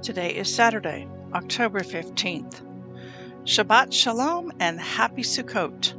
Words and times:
Today 0.00 0.30
is 0.30 0.54
Saturday, 0.54 1.08
October 1.34 1.80
15th. 1.80 2.62
Shabbat 3.44 3.92
Shalom 3.92 4.52
and 4.60 4.80
Happy 4.80 5.22
Sukkot. 5.22 5.94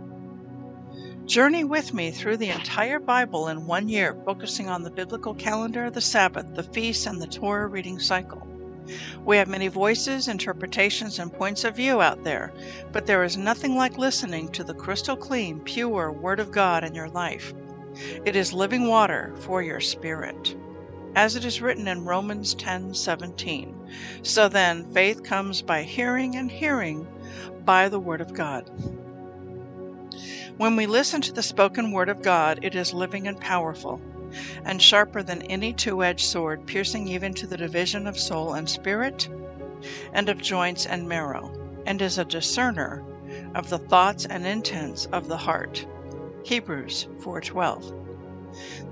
Journey 1.25 1.65
with 1.65 1.93
me 1.93 2.09
through 2.09 2.37
the 2.37 2.49
entire 2.49 2.99
Bible 2.99 3.49
in 3.49 3.67
one 3.67 3.89
year, 3.89 4.15
focusing 4.25 4.69
on 4.69 4.83
the 4.83 4.89
biblical 4.89 5.33
calendar, 5.33 5.91
the 5.91 5.99
Sabbath, 5.99 6.55
the 6.55 6.63
feasts, 6.63 7.07
and 7.07 7.21
the 7.21 7.27
Torah 7.27 7.67
reading 7.67 7.99
cycle. 7.99 8.47
We 9.25 9.35
have 9.35 9.49
many 9.49 9.67
voices, 9.67 10.29
interpretations, 10.29 11.19
and 11.19 11.31
points 11.31 11.65
of 11.65 11.75
view 11.75 12.01
out 12.01 12.23
there, 12.23 12.53
but 12.93 13.05
there 13.05 13.25
is 13.25 13.35
nothing 13.35 13.75
like 13.75 13.97
listening 13.97 14.47
to 14.53 14.63
the 14.63 14.73
crystal 14.73 15.17
clean, 15.17 15.59
pure 15.59 16.09
Word 16.09 16.39
of 16.39 16.51
God 16.51 16.85
in 16.85 16.95
your 16.95 17.09
life. 17.09 17.53
It 18.25 18.37
is 18.37 18.53
living 18.53 18.87
water 18.87 19.33
for 19.41 19.61
your 19.61 19.81
spirit. 19.81 20.55
As 21.15 21.35
it 21.35 21.43
is 21.43 21.61
written 21.61 21.87
in 21.87 22.05
Romans 22.05 22.55
10:17. 22.55 23.75
So 24.21 24.47
then, 24.47 24.91
faith 24.93 25.23
comes 25.23 25.61
by 25.61 25.83
hearing, 25.83 26.35
and 26.35 26.51
hearing 26.51 27.07
by 27.65 27.89
the 27.89 27.99
Word 27.99 28.21
of 28.21 28.33
God. 28.33 28.69
When 30.57 30.75
we 30.75 30.85
listen 30.85 31.21
to 31.21 31.31
the 31.31 31.41
spoken 31.41 31.91
Word 31.91 32.09
of 32.09 32.21
God, 32.21 32.59
it 32.61 32.75
is 32.75 32.93
living 32.93 33.27
and 33.27 33.39
powerful 33.39 34.01
and 34.63 34.81
sharper 34.81 35.23
than 35.23 35.41
any 35.43 35.73
two 35.73 36.03
edged 36.03 36.25
sword, 36.25 36.65
piercing 36.67 37.07
even 37.07 37.33
to 37.33 37.47
the 37.47 37.57
division 37.57 38.05
of 38.05 38.19
soul 38.19 38.53
and 38.53 38.69
spirit, 38.69 39.27
and 40.13 40.29
of 40.29 40.41
joints 40.41 40.85
and 40.85 41.07
marrow, 41.07 41.51
and 41.85 42.01
is 42.01 42.17
a 42.17 42.25
discerner 42.25 43.03
of 43.55 43.69
the 43.69 43.79
thoughts 43.79 44.25
and 44.25 44.45
intents 44.45 45.07
of 45.07 45.27
the 45.27 45.37
heart. 45.37 45.85
Hebrews 46.43 47.07
4:12. 47.19 47.98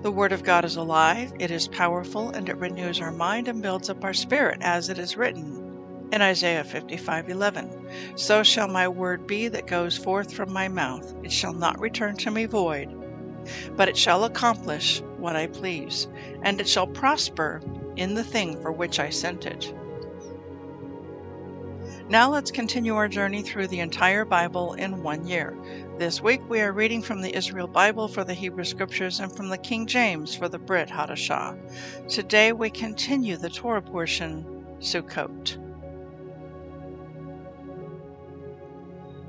The 0.01 0.11
word 0.11 0.31
of 0.31 0.43
God 0.43 0.63
is 0.63 0.77
alive, 0.77 1.33
it 1.39 1.51
is 1.51 1.67
powerful, 1.67 2.29
and 2.29 2.47
it 2.47 2.55
renews 2.57 3.01
our 3.01 3.11
mind 3.11 3.47
and 3.49 3.61
builds 3.61 3.89
up 3.89 4.03
our 4.03 4.13
spirit, 4.13 4.59
as 4.61 4.87
it 4.87 4.97
is 4.97 5.17
written 5.17 6.07
in 6.11 6.21
Isaiah 6.21 6.63
55:11. 6.63 7.69
So 8.15 8.43
shall 8.43 8.69
my 8.69 8.87
word 8.87 9.27
be 9.27 9.49
that 9.49 9.67
goes 9.67 9.97
forth 9.97 10.31
from 10.33 10.53
my 10.53 10.67
mouth; 10.69 11.13
it 11.23 11.31
shall 11.31 11.53
not 11.53 11.79
return 11.81 12.15
to 12.17 12.31
me 12.31 12.45
void, 12.45 12.89
but 13.75 13.89
it 13.89 13.97
shall 13.97 14.23
accomplish 14.23 15.01
what 15.17 15.35
I 15.35 15.47
please, 15.47 16.07
and 16.43 16.61
it 16.61 16.69
shall 16.69 16.87
prosper 16.87 17.61
in 17.97 18.13
the 18.13 18.23
thing 18.23 18.61
for 18.61 18.71
which 18.71 18.99
I 18.99 19.09
sent 19.09 19.45
it. 19.45 19.73
Now 22.09 22.31
let's 22.31 22.51
continue 22.51 22.95
our 22.95 23.09
journey 23.09 23.41
through 23.41 23.67
the 23.67 23.81
entire 23.81 24.23
Bible 24.23 24.75
in 24.75 25.03
one 25.03 25.27
year. 25.27 25.57
This 25.97 26.21
week 26.21 26.39
we 26.47 26.61
are 26.61 26.71
reading 26.71 27.01
from 27.01 27.21
the 27.21 27.35
Israel 27.35 27.67
Bible 27.67 28.07
for 28.07 28.23
the 28.23 28.33
Hebrew 28.33 28.63
Scriptures 28.63 29.19
and 29.19 29.29
from 29.35 29.49
the 29.49 29.57
King 29.57 29.85
James 29.85 30.33
for 30.33 30.47
the 30.47 30.57
Brit 30.57 30.87
Hadashah. 30.87 32.07
Today 32.07 32.53
we 32.53 32.69
continue 32.69 33.35
the 33.35 33.49
Torah 33.49 33.81
portion, 33.81 34.45
Sukkot. 34.79 35.57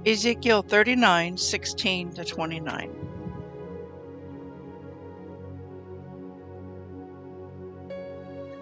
Ezekiel 0.06 0.62
39 0.62 1.36
16 1.36 2.12
to 2.12 2.24
29. 2.24 3.07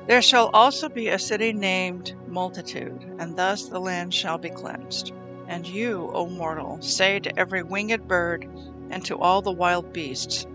There 0.07 0.23
shall 0.23 0.51
also 0.55 0.89
be 0.89 1.09
a 1.09 1.19
city 1.19 1.53
named 1.53 2.15
Multitude, 2.29 3.17
and 3.19 3.37
thus 3.37 3.65
the 3.69 3.81
land 3.81 4.15
shall 4.15 4.39
be 4.39 4.51
cleansed. 4.51 5.13
And 5.49 5.67
you, 5.67 6.13
O 6.15 6.29
mortal, 6.29 6.81
say 6.81 7.19
to 7.19 7.37
every 7.37 7.65
winged 7.65 8.07
bird 8.07 8.49
and 8.89 9.05
to 9.05 9.19
all 9.19 9.43
the 9.43 9.51
wild 9.51 9.93
beasts, 9.93 10.47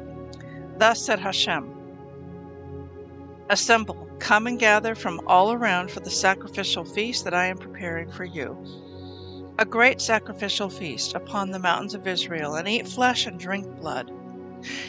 Thus 0.77 1.01
said 1.01 1.19
Hashem 1.19 1.69
Assemble, 3.49 4.07
come 4.19 4.47
and 4.47 4.57
gather 4.57 4.95
from 4.95 5.19
all 5.27 5.51
around 5.51 5.91
for 5.91 5.99
the 5.99 6.09
sacrificial 6.09 6.85
feast 6.85 7.25
that 7.25 7.33
I 7.33 7.47
am 7.47 7.57
preparing 7.57 8.09
for 8.09 8.23
you. 8.23 8.57
A 9.59 9.65
great 9.65 9.99
sacrificial 9.99 10.69
feast 10.69 11.13
upon 11.13 11.51
the 11.51 11.59
mountains 11.59 11.93
of 11.93 12.07
Israel, 12.07 12.55
and 12.55 12.69
eat 12.69 12.87
flesh 12.87 13.25
and 13.25 13.37
drink 13.37 13.67
blood. 13.81 14.13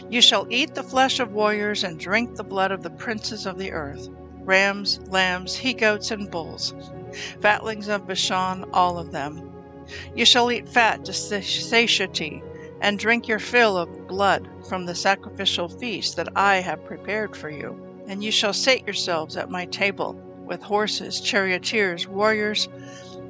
You 0.09 0.21
shall 0.21 0.47
eat 0.51 0.77
the 0.77 0.85
flesh 0.85 1.19
of 1.19 1.33
warriors 1.33 1.83
and 1.83 1.99
drink 1.99 2.37
the 2.37 2.45
blood 2.45 2.71
of 2.71 2.85
the 2.85 2.91
princes 2.91 3.45
of 3.45 3.59
the 3.59 3.73
earth 3.73 4.09
rams, 4.45 5.01
lambs, 5.09 5.57
he 5.57 5.73
goats, 5.73 6.11
and 6.11 6.31
bulls, 6.31 6.75
fatlings 7.41 7.89
of 7.89 8.07
Bashan, 8.07 8.65
all 8.73 8.99
of 8.99 9.13
them. 9.13 9.53
You 10.15 10.25
shall 10.25 10.51
eat 10.51 10.69
fat 10.69 11.05
to 11.05 11.13
satiety, 11.13 12.43
and 12.81 12.99
drink 12.99 13.29
your 13.29 13.39
fill 13.39 13.77
of 13.77 14.09
blood 14.09 14.49
from 14.69 14.87
the 14.87 14.95
sacrificial 14.95 15.69
feast 15.69 16.17
that 16.17 16.29
I 16.37 16.57
have 16.57 16.85
prepared 16.85 17.37
for 17.37 17.49
you. 17.49 17.79
And 18.09 18.25
you 18.25 18.33
shall 18.33 18.53
sate 18.53 18.85
yourselves 18.85 19.37
at 19.37 19.51
my 19.51 19.67
table 19.67 20.15
with 20.45 20.63
horses, 20.63 21.21
charioteers, 21.21 22.09
warriors, 22.09 22.69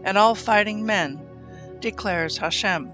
and 0.05 0.17
all 0.17 0.35
fighting 0.35 0.87
men, 0.87 1.21
declares 1.81 2.39
Hashem. 2.39 2.91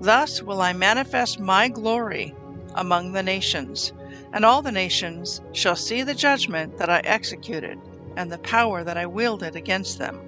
Thus 0.00 0.42
will 0.42 0.62
I 0.62 0.72
manifest 0.72 1.38
my 1.38 1.68
glory 1.68 2.34
among 2.74 3.12
the 3.12 3.22
nations 3.22 3.92
and 4.32 4.44
all 4.44 4.62
the 4.62 4.72
nations 4.72 5.40
shall 5.52 5.76
see 5.76 6.02
the 6.02 6.14
judgment 6.14 6.78
that 6.78 6.90
I 6.90 7.00
executed, 7.00 7.78
and 8.16 8.30
the 8.30 8.38
power 8.38 8.84
that 8.84 8.96
I 8.96 9.06
wielded 9.06 9.56
against 9.56 9.98
them. 9.98 10.20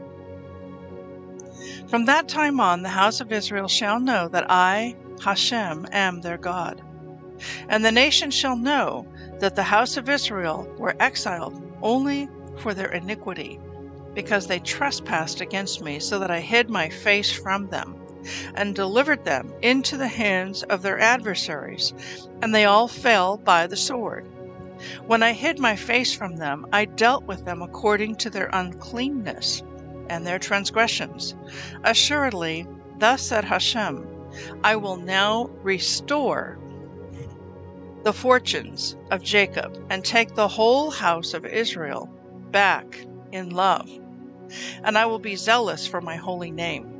From 1.89 2.05
that 2.07 2.29
time 2.29 2.61
on, 2.61 2.83
the 2.83 2.89
house 2.89 3.21
of 3.21 3.33
Israel 3.33 3.69
shall 3.69 4.01
know 4.01 4.29
that 4.29 4.51
I, 4.51 4.97
Hashem, 5.23 5.87
am 5.93 6.21
their 6.21 6.39
God. 6.39 6.83
And 7.69 7.85
the 7.85 7.93
nations 7.93 8.35
shall 8.35 8.57
know 8.57 9.07
that 9.41 9.57
the 9.57 9.63
house 9.63 9.97
of 9.97 10.09
Israel 10.09 10.69
were 10.79 10.97
exiled 11.01 11.61
only 11.83 12.29
for 12.59 12.75
their 12.75 12.93
iniquity, 12.93 13.61
because 14.15 14.47
they 14.47 14.61
trespassed 14.61 15.41
against 15.41 15.83
me, 15.83 15.99
so 15.99 16.19
that 16.19 16.31
I 16.31 16.41
hid 16.41 16.71
my 16.71 16.89
face 16.89 17.33
from 17.33 17.69
them 17.69 18.04
and 18.55 18.75
delivered 18.75 19.25
them 19.25 19.53
into 19.63 19.97
the 19.97 20.09
hands 20.09 20.63
of 20.65 20.83
their 20.83 20.99
adversaries, 20.99 21.93
and 22.43 22.55
they 22.55 22.65
all 22.65 22.89
fell 22.89 23.37
by 23.37 23.67
the 23.67 23.77
sword. 23.77 24.27
When 25.07 25.23
I 25.23 25.33
hid 25.33 25.59
my 25.59 25.77
face 25.77 26.13
from 26.15 26.37
them, 26.37 26.67
I 26.73 26.85
dealt 26.85 27.25
with 27.25 27.45
them 27.45 27.63
according 27.63 28.17
to 28.17 28.31
their 28.31 28.51
uncleanness 28.53 29.63
and 30.09 30.27
their 30.27 30.39
transgressions. 30.39 31.35
Assuredly, 31.85 32.67
thus 32.99 33.23
said 33.23 33.45
Hashem, 33.45 34.07
I 34.63 34.77
will 34.77 34.97
now 34.97 35.51
restore 35.63 36.59
the 38.03 38.13
fortunes 38.13 38.97
of 39.11 39.23
Jacob 39.23 39.83
and 39.89 40.05
take 40.05 40.35
the 40.35 40.49
whole 40.49 40.91
house 40.91 41.35
of 41.35 41.47
Israel 41.47 42.11
back 42.51 43.07
in 43.33 43.51
love. 43.51 43.89
And 44.83 44.99
I 44.99 45.07
will 45.07 45.19
be 45.19 45.37
zealous 45.37 45.87
for 45.87 46.01
my 46.01 46.17
holy 46.17 46.51
name. 46.51 46.94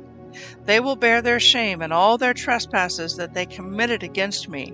They 0.65 0.79
will 0.79 0.95
bear 0.95 1.21
their 1.21 1.39
shame 1.39 1.81
and 1.81 1.93
all 1.93 2.17
their 2.17 2.33
trespasses 2.33 3.15
that 3.17 3.33
they 3.33 3.45
committed 3.45 4.03
against 4.03 4.49
me, 4.49 4.73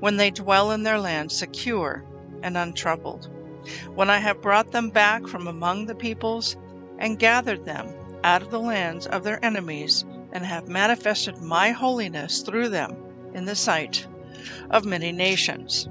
when 0.00 0.16
they 0.16 0.30
dwell 0.30 0.70
in 0.70 0.82
their 0.82 0.98
land 0.98 1.32
secure 1.32 2.04
and 2.42 2.56
untroubled. 2.56 3.30
When 3.94 4.10
I 4.10 4.18
have 4.18 4.42
brought 4.42 4.72
them 4.72 4.90
back 4.90 5.26
from 5.26 5.46
among 5.46 5.86
the 5.86 5.94
peoples, 5.94 6.56
and 6.98 7.18
gathered 7.18 7.64
them 7.64 7.88
out 8.24 8.42
of 8.42 8.50
the 8.50 8.60
lands 8.60 9.06
of 9.06 9.24
their 9.24 9.44
enemies, 9.44 10.04
and 10.32 10.44
have 10.44 10.68
manifested 10.68 11.38
my 11.38 11.70
holiness 11.70 12.42
through 12.42 12.68
them 12.68 12.96
in 13.34 13.44
the 13.44 13.56
sight 13.56 14.06
of 14.70 14.84
many 14.84 15.12
nations. 15.12 15.88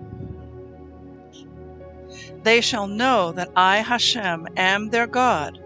They 2.44 2.62
shall 2.62 2.88
know 2.88 3.31
that 3.33 3.51
I, 3.56 3.77
Hashem, 3.77 4.48
am 4.57 4.89
their 4.89 5.07
God 5.07 5.61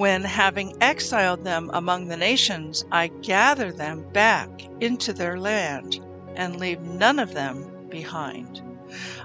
when, 0.00 0.24
having 0.24 0.74
exiled 0.80 1.44
them 1.44 1.70
among 1.74 2.08
the 2.08 2.16
nations, 2.16 2.86
I 2.90 3.08
gather 3.08 3.70
them 3.70 4.02
back 4.14 4.48
into 4.80 5.12
their 5.12 5.38
land 5.38 6.00
and 6.34 6.56
leave 6.56 6.80
none 6.80 7.18
of 7.18 7.34
them 7.34 7.70
behind. 7.90 8.62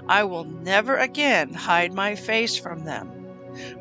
I 0.06 0.24
will 0.24 0.44
never 0.44 0.98
again 0.98 1.54
hide 1.54 1.94
my 1.94 2.14
face 2.14 2.58
from 2.58 2.84
them, 2.84 3.10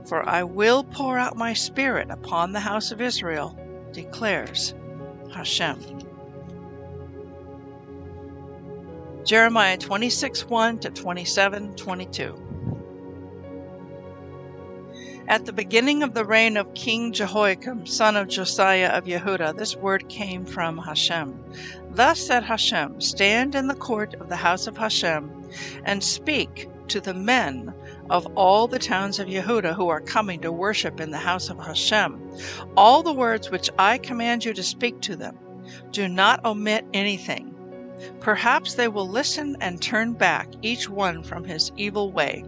for 0.06 0.24
I 0.28 0.44
will 0.44 0.86
pour 0.86 1.18
out 1.18 1.36
my 1.36 1.52
spirit 1.52 2.10
upon 2.10 2.54
the 2.54 2.62
house 2.62 2.92
of 2.92 3.02
Israel, 3.02 3.60
declares 3.92 4.74
Hashem. 5.34 5.82
Jeremiah 9.26 9.78
26 9.78 10.46
1 10.46 10.80
to 10.80 10.90
27 10.92 11.76
22. 11.76 12.45
At 15.28 15.46
the 15.46 15.54
beginning 15.54 16.04
of 16.04 16.14
the 16.14 16.24
reign 16.24 16.56
of 16.56 16.76
King 16.76 17.12
Jehoiakim, 17.12 17.88
son 17.88 18.16
of 18.16 18.28
Josiah 18.28 18.90
of 18.90 19.06
Yehudah, 19.06 19.58
this 19.58 19.76
word 19.76 20.08
came 20.08 20.46
from 20.46 20.78
Hashem. 20.78 21.44
Thus 21.90 22.20
said 22.20 22.44
Hashem, 22.44 23.02
Stand 23.02 23.56
in 23.56 23.66
the 23.66 23.74
court 23.74 24.14
of 24.14 24.30
the 24.30 24.36
house 24.36 24.68
of 24.68 24.78
Hashem, 24.78 25.50
and 25.84 26.04
speak 26.04 26.70
to 26.90 27.02
the 27.02 27.16
men 27.16 27.74
of 28.08 28.28
all 28.36 28.68
the 28.68 28.78
towns 28.78 29.18
of 29.18 29.28
Yehuda 29.28 29.74
who 29.74 29.88
are 29.90 30.00
coming 30.00 30.42
to 30.42 30.52
worship 30.52 31.00
in 31.00 31.10
the 31.10 31.18
house 31.18 31.50
of 31.50 31.58
Hashem, 31.58 32.22
all 32.78 33.02
the 33.02 33.12
words 33.12 33.50
which 33.50 33.72
I 33.80 33.98
command 33.98 34.46
you 34.46 34.54
to 34.54 34.62
speak 34.62 35.02
to 35.02 35.16
them. 35.16 35.36
Do 35.90 36.08
not 36.08 36.46
omit 36.46 36.86
anything. 36.94 37.52
Perhaps 38.20 38.76
they 38.76 38.90
will 38.90 39.10
listen 39.10 39.58
and 39.60 39.82
turn 39.82 40.14
back, 40.14 40.50
each 40.62 40.88
one 40.88 41.24
from 41.24 41.46
his 41.46 41.72
evil 41.78 42.12
way 42.12 42.44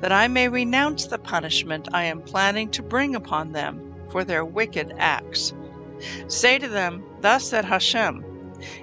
that 0.00 0.12
I 0.12 0.28
may 0.28 0.48
renounce 0.48 1.06
the 1.06 1.18
punishment 1.18 1.88
I 1.92 2.04
am 2.04 2.22
planning 2.22 2.70
to 2.70 2.82
bring 2.82 3.14
upon 3.14 3.52
them 3.52 3.94
for 4.10 4.24
their 4.24 4.44
wicked 4.44 4.94
acts. 4.98 5.52
Say 6.26 6.58
to 6.58 6.68
them, 6.68 7.04
Thus 7.20 7.44
said 7.44 7.64
Hashem, 7.64 8.24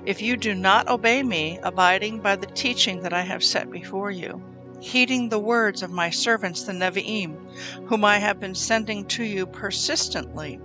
if 0.06 0.22
you 0.22 0.36
do 0.36 0.56
not 0.56 0.88
obey 0.88 1.24
me, 1.24 1.60
abiding 1.64 2.20
by 2.20 2.36
the 2.36 2.48
teaching 2.48 3.02
that 3.02 3.14
I 3.14 3.22
have 3.22 3.44
set 3.44 3.72
before 3.72 4.12
you, 4.12 4.42
heeding 4.82 5.30
the 5.30 5.40
words 5.40 5.84
of 5.84 5.92
my 5.92 6.10
servants 6.10 6.64
the 6.64 6.74
Nevi'im, 6.74 7.38
whom 7.86 8.04
I 8.04 8.18
have 8.18 8.40
been 8.40 8.56
sending 8.56 9.06
to 9.08 9.24
you 9.24 9.46
persistently, 9.46 10.60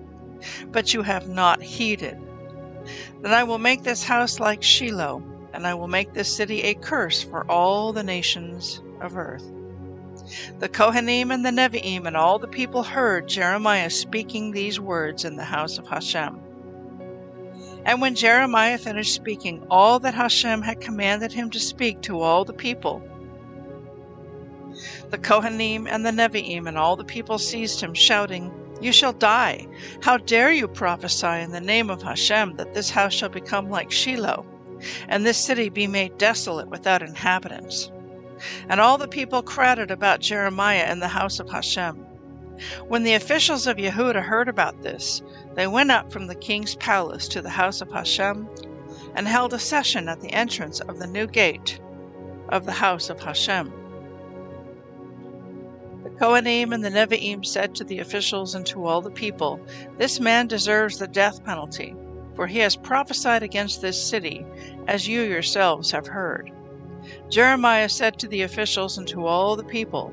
but 0.72 0.94
you 0.94 1.02
have 1.02 1.28
not 1.28 1.62
heeded, 1.62 2.18
then 3.22 3.32
I 3.32 3.44
will 3.44 3.58
make 3.58 3.82
this 3.82 4.04
house 4.04 4.38
like 4.38 4.62
Shiloh, 4.62 5.22
and 5.52 5.66
I 5.66 5.74
will 5.74 5.88
make 5.88 6.12
this 6.12 6.34
city 6.34 6.62
a 6.62 6.74
curse 6.74 7.22
for 7.22 7.50
all 7.50 7.92
the 7.92 8.02
nations 8.02 8.82
of 9.00 9.16
earth. 9.16 9.50
The 10.58 10.68
Kohanim 10.68 11.32
and 11.32 11.44
the 11.44 11.50
Nevi'im 11.50 12.06
and 12.06 12.16
all 12.16 12.38
the 12.38 12.48
people 12.48 12.82
heard 12.82 13.28
Jeremiah 13.28 13.90
speaking 13.90 14.50
these 14.50 14.80
words 14.80 15.24
in 15.24 15.36
the 15.36 15.44
house 15.44 15.76
of 15.76 15.86
Hashem. 15.86 16.40
And 17.84 18.00
when 18.00 18.14
Jeremiah 18.14 18.78
finished 18.78 19.14
speaking 19.14 19.66
all 19.70 20.00
that 20.00 20.14
Hashem 20.14 20.62
had 20.62 20.80
commanded 20.80 21.32
him 21.32 21.50
to 21.50 21.60
speak 21.60 22.00
to 22.02 22.20
all 22.20 22.44
the 22.44 22.54
people, 22.54 23.02
the 25.10 25.18
Kohanim 25.18 25.86
and 25.88 26.04
the 26.04 26.10
Nevi'im 26.10 26.66
and 26.66 26.78
all 26.78 26.96
the 26.96 27.04
people 27.04 27.38
seized 27.38 27.80
him, 27.80 27.92
shouting, 27.92 28.50
You 28.80 28.92
shall 28.92 29.12
die! 29.12 29.66
How 30.02 30.16
dare 30.16 30.52
you 30.52 30.66
prophesy 30.66 31.26
in 31.42 31.52
the 31.52 31.60
name 31.60 31.90
of 31.90 32.02
Hashem 32.02 32.56
that 32.56 32.72
this 32.72 32.90
house 32.90 33.12
shall 33.12 33.28
become 33.28 33.68
like 33.68 33.90
Shiloh, 33.90 34.46
and 35.06 35.24
this 35.24 35.38
city 35.38 35.68
be 35.68 35.86
made 35.86 36.16
desolate 36.16 36.68
without 36.68 37.02
inhabitants? 37.02 37.90
And 38.68 38.80
all 38.80 38.98
the 38.98 39.08
people 39.08 39.42
crowded 39.42 39.90
about 39.90 40.20
Jeremiah 40.20 40.90
in 40.90 41.00
the 41.00 41.08
house 41.08 41.40
of 41.40 41.50
Hashem. 41.50 42.06
When 42.86 43.02
the 43.02 43.14
officials 43.14 43.66
of 43.66 43.78
Yehuda 43.78 44.22
heard 44.22 44.48
about 44.48 44.82
this, 44.82 45.22
they 45.54 45.66
went 45.66 45.90
up 45.90 46.12
from 46.12 46.26
the 46.26 46.34
king's 46.34 46.76
palace 46.76 47.26
to 47.28 47.42
the 47.42 47.50
house 47.50 47.80
of 47.80 47.90
Hashem 47.90 48.48
and 49.14 49.26
held 49.26 49.52
a 49.52 49.58
session 49.58 50.08
at 50.08 50.20
the 50.20 50.32
entrance 50.32 50.80
of 50.80 50.98
the 50.98 51.06
new 51.06 51.26
gate 51.26 51.80
of 52.48 52.64
the 52.64 52.72
house 52.72 53.10
of 53.10 53.20
Hashem. 53.20 53.72
The 56.04 56.10
Kohanim 56.10 56.72
and 56.72 56.84
the 56.84 56.90
Nevi'im 56.90 57.44
said 57.44 57.74
to 57.74 57.84
the 57.84 57.98
officials 57.98 58.54
and 58.54 58.66
to 58.66 58.86
all 58.86 59.00
the 59.00 59.10
people, 59.10 59.60
This 59.98 60.20
man 60.20 60.46
deserves 60.46 60.98
the 60.98 61.08
death 61.08 61.44
penalty, 61.44 61.96
for 62.36 62.46
he 62.46 62.58
has 62.58 62.76
prophesied 62.76 63.42
against 63.42 63.80
this 63.80 64.00
city, 64.00 64.44
as 64.86 65.08
you 65.08 65.22
yourselves 65.22 65.90
have 65.90 66.06
heard. 66.06 66.52
Jeremiah 67.28 67.88
said 67.88 68.18
to 68.18 68.28
the 68.28 68.42
officials 68.42 68.98
and 68.98 69.06
to 69.08 69.26
all 69.26 69.56
the 69.56 69.64
people, 69.64 70.12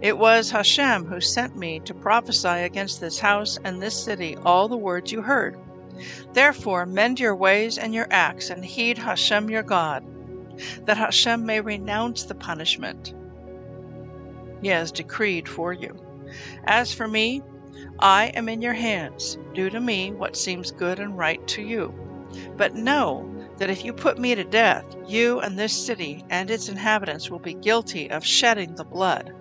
It 0.00 0.16
was 0.16 0.50
Hashem 0.50 1.04
who 1.06 1.20
sent 1.20 1.56
me 1.56 1.80
to 1.80 1.94
prophesy 1.94 2.48
against 2.48 3.00
this 3.00 3.18
house 3.18 3.58
and 3.64 3.80
this 3.80 4.02
city 4.02 4.36
all 4.44 4.68
the 4.68 4.76
words 4.76 5.12
you 5.12 5.22
heard. 5.22 5.58
Therefore, 6.32 6.86
mend 6.86 7.20
your 7.20 7.34
ways 7.34 7.78
and 7.78 7.94
your 7.94 8.06
acts, 8.10 8.50
and 8.50 8.64
heed 8.64 8.98
Hashem 8.98 9.48
your 9.50 9.62
God, 9.62 10.04
that 10.84 10.96
Hashem 10.96 11.44
may 11.44 11.60
renounce 11.60 12.24
the 12.24 12.34
punishment 12.34 13.14
he 14.62 14.68
has 14.68 14.90
decreed 14.90 15.48
for 15.48 15.72
you. 15.72 15.96
As 16.64 16.92
for 16.92 17.06
me, 17.06 17.42
I 17.98 18.26
am 18.34 18.48
in 18.48 18.62
your 18.62 18.72
hands. 18.72 19.38
Do 19.54 19.70
to 19.70 19.80
me 19.80 20.12
what 20.12 20.36
seems 20.36 20.72
good 20.72 20.98
and 20.98 21.16
right 21.16 21.46
to 21.48 21.62
you. 21.62 21.94
But 22.56 22.74
know 22.74 23.30
that 23.58 23.70
if 23.70 23.84
you 23.84 23.92
put 23.92 24.18
me 24.18 24.34
to 24.34 24.44
death, 24.44 24.84
you 25.06 25.40
and 25.40 25.58
this 25.58 25.72
city 25.72 26.24
and 26.30 26.50
its 26.50 26.68
inhabitants 26.68 27.30
will 27.30 27.38
be 27.38 27.54
guilty 27.54 28.10
of 28.10 28.24
shedding 28.24 28.74
the 28.74 28.84
blood 28.84 29.32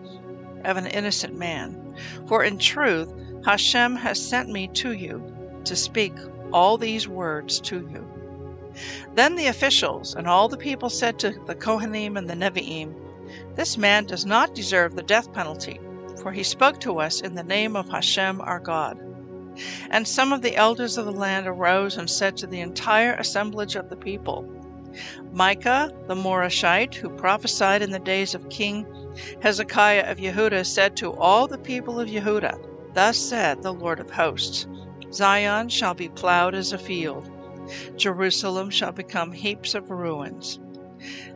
of 0.64 0.78
an 0.78 0.88
innocent 0.88 1.38
man. 1.38 1.96
For 2.28 2.44
in 2.44 2.58
truth, 2.58 3.14
Hashem 3.46 3.96
has 3.98 4.20
sent 4.20 4.50
me 4.50 4.68
to 4.70 4.94
you 4.94 5.24
to 5.66 5.76
speak 5.76 6.14
all 6.52 6.78
these 6.78 7.08
words 7.08 7.60
to 7.62 7.78
you. 7.92 8.08
Then 9.14 9.36
the 9.36 9.48
officials 9.48 10.16
and 10.16 10.28
all 10.28 10.50
the 10.50 10.58
people 10.58 10.90
said 10.90 11.20
to 11.20 11.32
the 11.46 11.56
Kohanim 11.56 12.18
and 12.18 12.30
the 12.30 12.34
Nevi'im, 12.34 12.94
This 13.56 13.78
man 13.78 14.06
does 14.06 14.26
not 14.26 14.56
deserve 14.56 14.96
the 14.96 15.04
death 15.04 15.32
penalty, 15.34 15.80
for 16.22 16.32
he 16.32 16.44
spoke 16.44 16.80
to 16.82 17.00
us 17.00 17.22
in 17.22 17.36
the 17.36 17.44
name 17.44 17.76
of 17.76 17.90
Hashem 17.90 18.42
our 18.42 18.60
God. 18.60 19.00
And 19.90 20.08
some 20.08 20.34
of 20.34 20.42
the 20.42 20.56
elders 20.56 20.98
of 20.98 21.06
the 21.06 21.12
land 21.12 21.48
arose 21.48 21.98
and 21.98 22.10
said 22.10 22.38
to 22.38 22.48
the 22.48 22.62
entire 22.62 23.14
assemblage 23.14 23.76
of 23.76 23.90
the 23.90 23.96
people, 23.96 24.46
Micah 25.32 25.92
the 26.08 26.16
Morashite, 26.16 26.96
who 26.96 27.10
prophesied 27.10 27.82
in 27.82 27.92
the 27.92 28.00
days 28.00 28.34
of 28.34 28.50
King 28.50 28.86
Hezekiah 29.42 30.10
of 30.10 30.20
Yehudah, 30.20 30.66
said 30.66 30.96
to 30.98 31.14
all 31.14 31.48
the 31.48 31.58
people 31.58 32.00
of 32.00 32.10
Yehudah, 32.10 32.58
Thus 32.94 33.18
said 33.18 33.62
the 33.62 33.74
Lord 33.74 34.00
of 34.00 34.10
hosts 34.10 34.68
Zion 35.12 35.70
shall 35.70 35.94
be 35.94 36.10
plowed 36.10 36.56
as 36.56 36.74
a 36.74 36.78
field, 36.78 37.30
Jerusalem 37.96 38.70
shall 38.70 38.92
become 38.92 39.32
heaps 39.32 39.74
of 39.74 39.90
ruins, 39.90 40.60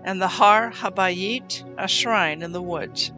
and 0.03 0.21
the 0.21 0.27
Har 0.27 0.71
Habayit 0.71 1.63
a 1.77 1.87
shrine 1.87 2.41
in 2.41 2.51
the 2.51 2.61
woods. 2.61 3.11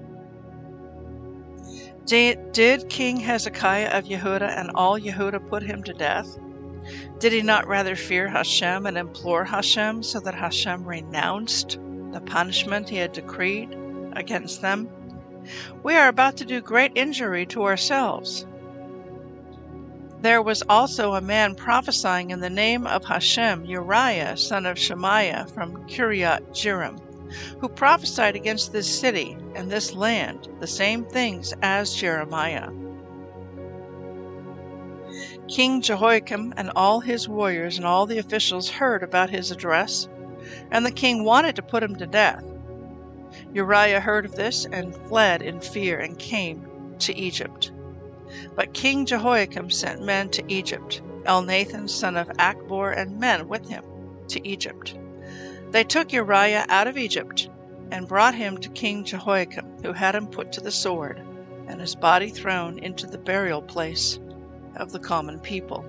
Did, 2.12 2.51
did 2.51 2.89
King 2.89 3.22
Hezekiah 3.22 3.98
of 3.98 4.03
Yehudah 4.03 4.60
and 4.60 4.70
all 4.75 5.00
Yehudah 5.00 5.48
put 5.48 5.63
him 5.63 5.82
to 5.84 5.94
death? 5.94 6.38
Did 7.20 7.32
he 7.32 7.41
not 7.41 7.70
rather 7.70 7.96
fear 7.96 8.27
Hashem 8.27 8.86
and 8.86 8.98
implore 8.98 9.46
Hashem 9.46 10.03
so 10.03 10.20
that 10.20 10.36
Hashem 10.36 10.84
renounced 10.84 11.80
the 12.12 12.20
punishment 12.20 12.89
he 12.89 12.98
had 12.98 13.13
decreed 13.13 13.77
against 14.12 14.62
them? 14.62 14.89
We 15.84 15.96
are 15.96 16.10
about 16.10 16.36
to 16.36 16.46
do 16.46 16.60
great 16.60 16.91
injury 16.96 17.46
to 17.46 17.63
ourselves. 17.63 18.46
There 20.20 20.41
was 20.41 20.63
also 20.68 21.13
a 21.13 21.22
man 21.22 21.56
prophesying 21.56 22.32
in 22.32 22.41
the 22.41 22.50
name 22.50 22.86
of 22.88 23.06
Hashem, 23.06 23.63
Uriah, 23.63 24.36
son 24.36 24.65
of 24.65 24.77
Shemaiah, 24.77 25.48
from 25.53 25.88
Kiriath 25.88 26.41
Jearim 26.51 27.00
who 27.60 27.70
prophesied 27.70 28.36
against 28.36 28.72
this 28.72 29.00
city 29.00 29.38
and 29.56 29.70
this 29.70 29.94
land 29.94 30.48
the 30.60 30.68
same 30.68 31.06
things 31.06 31.54
as 31.62 31.94
Jeremiah. 31.94 32.70
King 35.48 35.82
Jehoiakim 35.82 36.54
and 36.56 36.72
all 36.76 37.02
his 37.02 37.28
warriors 37.28 37.78
and 37.78 37.86
all 37.86 38.06
the 38.06 38.18
officials 38.18 38.70
heard 38.70 39.04
about 39.04 39.30
his 39.30 39.52
address, 39.52 40.08
and 40.72 40.86
the 40.86 40.92
king 40.92 41.24
wanted 41.24 41.56
to 41.58 41.62
put 41.62 41.84
him 41.84 41.96
to 41.98 42.08
death. 42.08 42.44
Uriah 43.54 44.00
heard 44.00 44.26
of 44.26 44.36
this 44.36 44.66
and 44.72 44.96
fled 45.08 45.42
in 45.42 45.60
fear 45.60 46.00
and 46.00 46.18
came 46.18 46.96
to 47.00 47.16
Egypt. 47.18 47.72
But 48.56 48.74
King 48.74 49.06
Jehoiakim 49.06 49.70
sent 49.70 50.04
men 50.04 50.30
to 50.30 50.44
Egypt, 50.48 51.02
Elnathan 51.26 51.90
son 51.90 52.16
of 52.16 52.30
Achbor 52.40 52.98
and 52.98 53.20
men 53.20 53.48
with 53.48 53.68
him 53.68 53.84
to 54.30 54.48
Egypt. 54.48 54.96
They 55.72 55.86
took 55.86 56.12
Uriah 56.12 56.66
out 56.68 56.88
of 56.88 56.98
Egypt 56.98 57.50
and 57.92 58.08
brought 58.08 58.36
him 58.36 58.58
to 58.58 58.70
King 58.70 59.06
Jehoiakim, 59.06 59.84
who 59.84 59.94
had 59.94 60.16
him 60.16 60.28
put 60.28 60.51
to 60.54 60.62
the 60.62 60.72
sword, 60.72 61.22
and 61.68 61.80
his 61.80 61.96
body 61.96 62.30
thrown 62.30 62.78
into 62.80 63.08
the 63.08 63.18
burial 63.18 63.62
place 63.62 64.20
of 64.75 64.92
the 64.92 65.00
common 65.00 65.40
people. 65.40 65.86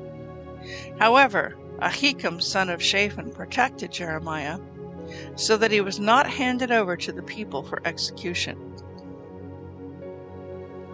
However, 0.98 1.56
Ahikam 1.80 2.40
son 2.40 2.70
of 2.70 2.80
Shaphan 2.80 3.32
protected 3.32 3.90
Jeremiah, 3.90 4.58
so 5.34 5.56
that 5.56 5.72
he 5.72 5.80
was 5.80 5.98
not 5.98 6.30
handed 6.30 6.70
over 6.70 6.96
to 6.96 7.12
the 7.12 7.22
people 7.22 7.64
for 7.64 7.84
execution. 7.84 8.76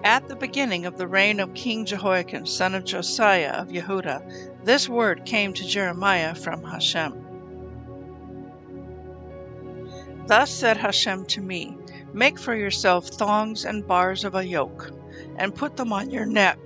At 0.02 0.28
the 0.28 0.36
beginning 0.36 0.86
of 0.86 0.96
the 0.96 1.08
reign 1.08 1.40
of 1.40 1.52
King 1.52 1.84
Jehoiakim, 1.84 2.46
son 2.46 2.74
of 2.74 2.84
Josiah 2.84 3.50
of 3.50 3.68
Yehuda, 3.68 4.64
this 4.64 4.88
word 4.88 5.26
came 5.26 5.52
to 5.52 5.66
Jeremiah 5.66 6.34
from 6.34 6.64
Hashem. 6.64 7.27
Thus 10.28 10.50
said 10.50 10.76
Hashem 10.76 11.24
to 11.26 11.40
me 11.40 11.78
Make 12.12 12.38
for 12.38 12.54
yourself 12.54 13.08
thongs 13.08 13.64
and 13.64 13.86
bars 13.86 14.24
of 14.24 14.34
a 14.34 14.46
yoke, 14.46 14.92
and 15.36 15.54
put 15.54 15.78
them 15.78 15.90
on 15.90 16.10
your 16.10 16.26
neck. 16.26 16.58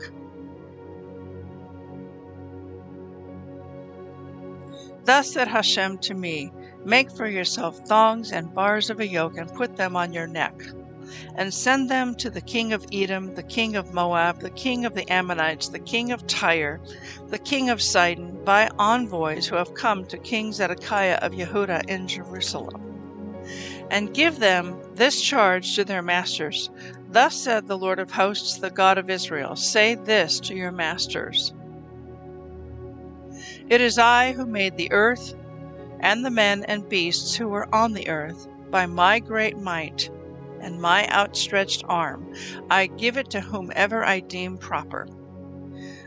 Thus 5.04 5.33
said 5.33 5.47
Hashem 5.47 5.99
to 5.99 6.14
me 6.14 6.52
Make 6.85 7.12
for 7.12 7.28
yourself 7.28 7.78
thongs 7.87 8.33
and 8.33 8.52
bars 8.52 8.90
of 8.90 8.99
a 8.99 9.07
yoke, 9.07 9.37
and 9.38 9.54
put 9.54 9.76
them 9.76 9.95
on 9.95 10.12
your 10.12 10.26
neck 10.26 10.61
and 11.37 11.52
send 11.52 11.88
them 11.88 12.14
to 12.16 12.31
the 12.31 12.40
king 12.40 12.73
of 12.73 12.87
Edom, 12.92 13.35
the 13.35 13.42
king 13.42 13.76
of 13.76 13.92
Moab, 13.92 14.40
the 14.40 14.50
king 14.50 14.85
of 14.85 14.95
the 14.95 15.09
Ammonites, 15.12 15.69
the 15.69 15.78
king 15.78 16.11
of 16.11 16.26
Tyre, 16.26 16.81
the 17.28 17.38
king 17.38 17.71
of 17.71 17.83
Sidon, 17.83 18.42
by 18.45 18.69
envoys 18.78 19.47
who 19.47 19.57
have 19.57 19.75
come 19.75 20.07
to 20.07 20.16
King 20.19 20.52
Zedekiah 20.52 21.19
of 21.21 21.33
Yehuda 21.33 21.88
in 21.88 22.09
Jerusalem. 22.09 22.92
And 23.91 24.15
give 24.15 24.39
them 24.39 24.81
this 24.95 25.21
charge 25.21 25.75
to 25.75 25.85
their 25.85 26.03
masters 26.03 26.71
Thus 27.09 27.37
said 27.37 27.67
the 27.67 27.79
Lord 27.79 27.99
of 27.99 28.11
hosts, 28.11 28.59
the 28.59 28.71
God 28.71 28.99
of 28.99 29.11
Israel 29.11 29.57
Say 29.57 29.95
this 29.95 30.41
to 30.41 30.55
your 30.55 30.73
masters 30.73 31.53
It 33.69 33.81
is 33.81 33.99
I 33.99 34.33
who 34.33 34.47
made 34.47 34.77
the 34.77 34.91
earth 34.93 35.35
and 36.01 36.25
the 36.25 36.31
men 36.31 36.65
and 36.65 36.89
beasts 36.89 37.35
who 37.37 37.49
were 37.49 37.73
on 37.75 37.93
the 37.93 38.09
earth 38.09 38.49
by 38.71 38.87
my 38.87 39.21
great 39.21 39.59
might 39.59 40.11
and 40.61 40.81
my 40.81 41.09
outstretched 41.09 41.85
arm. 41.89 42.33
I 42.71 42.87
give 42.87 43.17
it 43.17 43.31
to 43.31 43.41
whomever 43.41 44.05
I 44.05 44.21
deem 44.21 44.59
proper. 44.59 45.09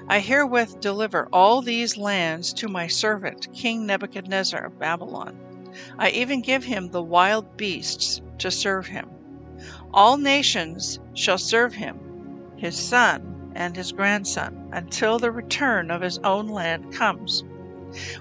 I 0.08 0.20
herewith 0.20 0.80
deliver 0.80 1.28
all 1.34 1.62
these 1.62 1.98
lands 1.98 2.54
to 2.56 2.68
my 2.68 2.88
servant, 2.88 3.52
King 3.54 3.86
Nebuchadnezzar 3.86 4.66
of 4.66 4.80
Babylon. 4.80 5.38
I 5.98 6.10
even 6.12 6.42
give 6.42 6.64
him 6.64 6.90
the 6.90 7.04
wild 7.04 7.58
beasts 7.58 8.22
to 8.38 8.50
serve 8.50 8.88
him. 8.88 9.10
All 9.94 10.18
nations 10.18 11.00
shall 11.14 11.38
serve 11.38 11.74
him, 11.74 12.00
his 12.56 12.78
son 12.78 13.52
and 13.56 13.76
his 13.76 13.92
grandson, 13.92 14.70
until 14.72 15.20
the 15.20 15.32
return 15.32 15.92
of 15.92 16.02
his 16.02 16.18
own 16.20 16.48
land 16.48 16.94
comes, 16.94 17.44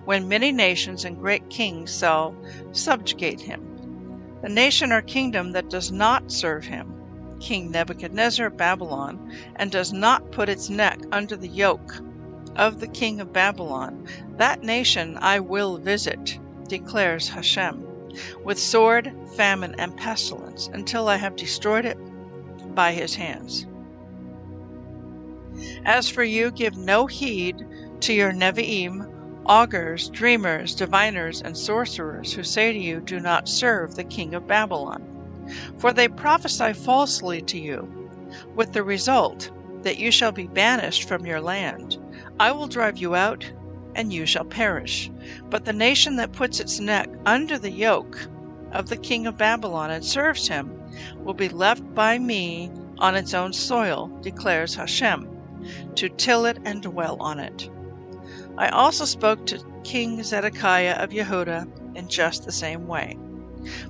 when 0.05 0.29
many 0.29 0.53
nations 0.53 1.05
and 1.05 1.19
great 1.19 1.49
kings 1.51 1.99
shall 1.99 2.35
subjugate 2.73 3.41
him. 3.41 3.63
The 4.43 4.49
nation 4.49 4.93
or 4.93 5.03
kingdom 5.03 5.53
that 5.53 5.71
does 5.71 5.91
not 5.91 6.31
serve 6.31 6.65
him, 6.65 6.93
King 7.41 7.71
Nebuchadnezzar 7.71 8.47
of 8.47 8.57
Babylon, 8.57 9.33
and 9.57 9.71
does 9.71 9.93
not 9.93 10.31
put 10.33 10.49
its 10.49 10.69
neck 10.69 10.99
under 11.13 11.37
the 11.37 11.49
yoke 11.49 12.01
of 12.57 12.81
the 12.81 12.89
king 12.89 13.21
of 13.21 13.33
Babylon, 13.33 14.07
that 14.37 14.63
nation 14.63 15.19
I 15.21 15.41
will 15.41 15.79
visit, 15.79 16.39
declares 16.69 17.29
Hashem, 17.29 17.87
with 18.45 18.59
sword, 18.59 19.13
famine, 19.37 19.75
and 19.79 19.97
pestilence, 19.97 20.69
until 20.73 21.09
I 21.09 21.17
have 21.17 21.37
destroyed 21.37 21.85
it 21.85 21.99
by 22.75 22.93
his 22.93 23.15
hands. 23.15 23.67
As 25.85 26.09
for 26.09 26.25
you, 26.25 26.51
give 26.51 26.77
no 26.77 27.07
heed 27.07 27.65
to 28.01 28.13
your 28.13 28.33
Nevi'im 28.33 29.11
augurs, 29.47 30.09
dreamers, 30.09 30.75
diviners, 30.75 31.43
and 31.43 31.57
sorcerers 31.57 32.33
who 32.33 32.43
say 32.43 32.73
to 32.73 32.79
you, 32.79 33.01
Do 33.01 33.21
not 33.21 33.49
serve 33.49 33.95
the 33.95 34.05
king 34.05 34.35
of 34.35 34.47
Babylon. 34.47 35.03
For 35.79 35.93
they 35.93 36.09
prophesy 36.09 36.73
falsely 36.73 37.43
to 37.43 37.59
you, 37.59 38.11
with 38.55 38.73
the 38.73 38.83
result 38.83 39.51
that 39.83 39.99
you 39.99 40.11
shall 40.11 40.33
be 40.33 40.47
banished 40.47 41.07
from 41.07 41.27
your 41.27 41.41
land. 41.41 41.99
I 42.41 42.53
will 42.53 42.67
drive 42.67 42.97
you 42.97 43.15
out, 43.15 43.45
and 43.95 44.13
you 44.13 44.27
shall 44.27 44.45
perish. 44.45 45.11
But 45.51 45.65
the 45.65 45.73
nation 45.73 46.17
that 46.17 46.33
puts 46.33 46.61
its 46.61 46.81
neck 46.81 47.09
under 47.27 47.59
the 47.59 47.71
yoke 47.71 48.29
of 48.73 48.89
the 48.89 48.97
king 48.97 49.27
of 49.27 49.39
Babylon 49.39 49.91
and 49.91 50.05
serves 50.05 50.49
him 50.49 50.81
will 51.19 51.35
be 51.35 51.49
left 51.49 51.95
by 51.95 52.19
me 52.19 52.71
on 52.99 53.15
its 53.15 53.35
own 53.35 53.53
soil, 53.53 54.09
declares 54.23 54.75
Hashem, 54.75 55.29
to 55.95 56.09
till 56.09 56.45
it 56.45 56.59
and 56.65 56.83
dwell 56.83 57.17
on 57.21 57.39
it. 57.39 57.69
I 58.57 58.69
also 58.69 59.05
spoke 59.05 59.47
to 59.47 59.65
King 59.83 60.23
Zedekiah 60.23 61.03
of 61.03 61.11
Yehuda 61.11 61.97
in 61.97 62.09
just 62.09 62.45
the 62.45 62.53
same 62.53 62.87
way. 62.87 63.19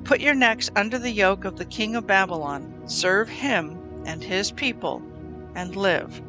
Put 0.05 0.21
your 0.21 0.35
necks 0.35 0.71
under 0.77 0.99
the 0.99 1.11
yoke 1.11 1.45
of 1.45 1.57
the 1.57 1.65
king 1.65 1.97
of 1.97 2.07
Babylon, 2.07 2.83
serve 2.87 3.29
him 3.29 3.79
and 4.07 4.23
his 4.23 4.51
people, 4.53 5.03
and 5.55 5.77
live. 5.77 6.23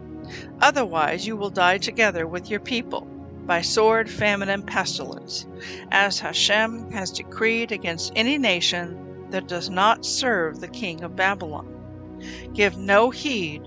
Otherwise, 0.61 1.27
you 1.27 1.35
will 1.35 1.49
die 1.49 1.77
together 1.77 2.27
with 2.27 2.49
your 2.49 2.59
people 2.59 3.07
by 3.45 3.61
sword, 3.61 4.09
famine, 4.09 4.49
and 4.49 4.65
pestilence, 4.65 5.45
as 5.91 6.19
Hashem 6.19 6.91
has 6.91 7.11
decreed 7.11 7.71
against 7.71 8.13
any 8.15 8.37
nation 8.37 9.27
that 9.29 9.47
does 9.47 9.69
not 9.69 10.05
serve 10.05 10.59
the 10.59 10.67
king 10.67 11.03
of 11.03 11.15
Babylon. 11.15 11.71
Give 12.53 12.77
no 12.77 13.09
heed 13.09 13.61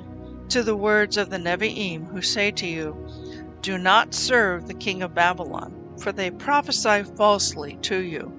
to 0.48 0.62
the 0.62 0.76
words 0.76 1.16
of 1.16 1.30
the 1.30 1.36
Nevi'im 1.36 2.08
who 2.08 2.22
say 2.22 2.50
to 2.52 2.66
you, 2.66 2.96
do 3.60 3.76
not 3.76 4.14
serve 4.14 4.66
the 4.66 4.74
king 4.74 5.02
of 5.02 5.14
Babylon, 5.14 5.74
for 5.98 6.12
they 6.12 6.30
prophesy 6.30 7.02
falsely 7.16 7.76
to 7.82 7.98
you. 7.98 8.32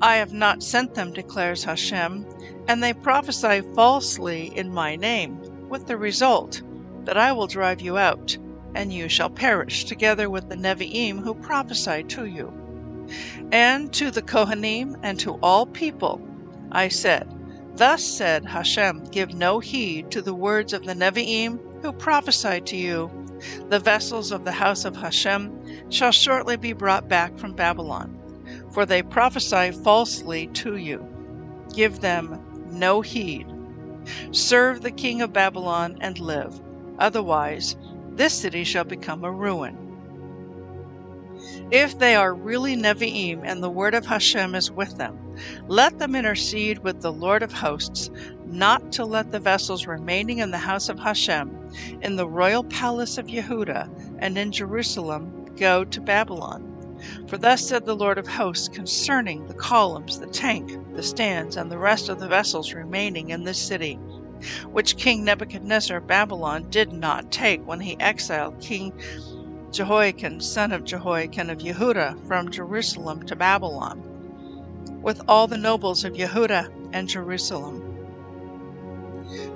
I 0.00 0.16
have 0.16 0.32
not 0.32 0.62
sent 0.62 0.94
them, 0.94 1.12
declares 1.12 1.64
Hashem, 1.64 2.26
and 2.66 2.82
they 2.82 2.92
prophesy 2.92 3.60
falsely 3.74 4.56
in 4.56 4.72
my 4.72 4.96
name, 4.96 5.38
with 5.68 5.86
the 5.86 5.96
result 5.96 6.62
that 7.04 7.16
I 7.16 7.32
will 7.32 7.46
drive 7.46 7.80
you 7.80 7.98
out, 7.98 8.36
and 8.74 8.92
you 8.92 9.08
shall 9.08 9.30
perish, 9.30 9.84
together 9.84 10.28
with 10.30 10.48
the 10.48 10.56
Nevi'im 10.56 11.22
who 11.22 11.34
prophesy 11.34 12.02
to 12.04 12.26
you. 12.26 12.52
And 13.50 13.92
to 13.94 14.10
the 14.10 14.22
Kohanim 14.22 14.98
and 15.02 15.18
to 15.20 15.38
all 15.42 15.66
people 15.66 16.20
I 16.70 16.88
said, 16.88 17.28
Thus 17.74 18.02
said 18.02 18.46
Hashem, 18.46 19.04
give 19.10 19.34
no 19.34 19.58
heed 19.60 20.10
to 20.12 20.22
the 20.22 20.34
words 20.34 20.72
of 20.72 20.84
the 20.84 20.94
Nevi'im 20.94 21.58
who 21.82 21.92
prophesy 21.92 22.60
to 22.60 22.76
you 22.76 23.10
the 23.68 23.80
vessels 23.80 24.30
of 24.30 24.44
the 24.44 24.52
house 24.52 24.84
of 24.84 24.96
Hashem 24.96 25.90
shall 25.90 26.12
shortly 26.12 26.56
be 26.56 26.72
brought 26.72 27.08
back 27.08 27.36
from 27.38 27.54
Babylon, 27.54 28.16
for 28.72 28.86
they 28.86 29.02
prophesy 29.02 29.72
falsely 29.72 30.46
to 30.48 30.76
you. 30.76 31.04
Give 31.74 32.00
them 32.00 32.40
no 32.70 33.00
heed. 33.00 33.46
Serve 34.30 34.82
the 34.82 34.90
king 34.90 35.22
of 35.22 35.32
Babylon 35.32 35.98
and 36.00 36.18
live. 36.18 36.60
Otherwise, 36.98 37.76
this 38.16 38.34
city 38.34 38.64
shall 38.64 38.84
become 38.84 39.24
a 39.24 39.32
ruin. 39.32 39.78
If 41.70 41.98
they 41.98 42.14
are 42.14 42.34
really 42.34 42.76
Nevi'im 42.76 43.42
and 43.44 43.62
the 43.62 43.70
word 43.70 43.94
of 43.94 44.06
Hashem 44.06 44.54
is 44.54 44.70
with 44.70 44.96
them, 44.96 45.18
let 45.66 45.98
them 45.98 46.14
intercede 46.14 46.80
with 46.80 47.00
the 47.00 47.12
Lord 47.12 47.42
of 47.42 47.52
hosts 47.52 48.10
not 48.46 48.92
to 48.92 49.04
let 49.04 49.32
the 49.32 49.40
vessels 49.40 49.86
remaining 49.86 50.38
in 50.38 50.50
the 50.50 50.58
house 50.58 50.88
of 50.88 50.98
Hashem, 50.98 51.70
in 52.02 52.16
the 52.16 52.28
royal 52.28 52.64
palace 52.64 53.16
of 53.16 53.26
Yehuda, 53.26 54.18
and 54.18 54.36
in 54.36 54.52
Jerusalem 54.52 55.46
go 55.56 55.84
to 55.84 56.00
Babylon. 56.00 56.68
For 57.26 57.38
thus 57.38 57.66
said 57.66 57.84
the 57.86 57.96
Lord 57.96 58.18
of 58.18 58.28
hosts 58.28 58.68
concerning 58.68 59.46
the 59.46 59.54
columns, 59.54 60.20
the 60.20 60.26
tank, 60.26 60.78
the 60.94 61.02
stands, 61.02 61.56
and 61.56 61.72
the 61.72 61.78
rest 61.78 62.08
of 62.08 62.20
the 62.20 62.28
vessels 62.28 62.74
remaining 62.74 63.30
in 63.30 63.44
this 63.44 63.58
city, 63.58 63.98
which 64.70 64.96
King 64.96 65.24
Nebuchadnezzar 65.24 65.98
of 65.98 66.06
Babylon 66.06 66.68
did 66.70 66.92
not 66.92 67.30
take 67.32 67.66
when 67.66 67.80
he 67.80 67.98
exiled 68.00 68.60
King 68.60 68.92
Jehoiakim, 69.72 70.40
son 70.40 70.72
of 70.72 70.84
Jehoiakim 70.84 71.50
of 71.50 71.58
Yehuda, 71.58 72.26
from 72.26 72.50
Jerusalem 72.50 73.22
to 73.24 73.36
Babylon, 73.36 74.02
with 75.02 75.20
all 75.28 75.46
the 75.48 75.58
nobles 75.58 76.04
of 76.04 76.14
Yehuda 76.14 76.68
and 76.92 77.08
Jerusalem. 77.08 77.82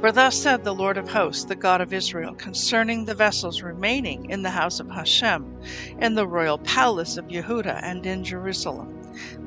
For 0.00 0.12
thus 0.12 0.36
said 0.36 0.64
the 0.64 0.74
Lord 0.74 0.98
of 0.98 1.08
hosts, 1.08 1.44
the 1.44 1.56
God 1.56 1.80
of 1.80 1.92
Israel, 1.92 2.34
concerning 2.34 3.04
the 3.04 3.14
vessels 3.14 3.62
remaining 3.62 4.26
in 4.30 4.42
the 4.42 4.50
house 4.50 4.80
of 4.80 4.90
Hashem, 4.90 5.60
in 5.98 6.14
the 6.14 6.28
royal 6.28 6.58
palace 6.58 7.16
of 7.16 7.26
Yehuda 7.30 7.80
and 7.82 8.06
in 8.06 8.24
Jerusalem 8.24 8.92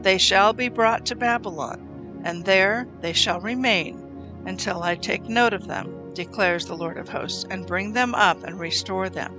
They 0.02 0.18
shall 0.18 0.54
be 0.54 0.70
brought 0.70 1.06
to 1.08 1.16
Babylon, 1.16 2.22
and 2.24 2.46
there 2.46 2.88
they 3.02 3.14
shall 3.14 3.40
remain 3.42 4.09
until 4.50 4.82
I 4.82 4.96
take 4.96 5.30
note 5.30 5.54
of 5.54 5.68
them, 5.68 6.12
declares 6.16 6.66
the 6.66 6.76
Lord 6.76 6.98
of 6.98 7.08
hosts, 7.08 7.46
and 7.52 7.68
bring 7.68 7.94
them 7.94 8.16
up 8.16 8.44
and 8.44 8.60
restore 8.60 9.08
them 9.08 9.32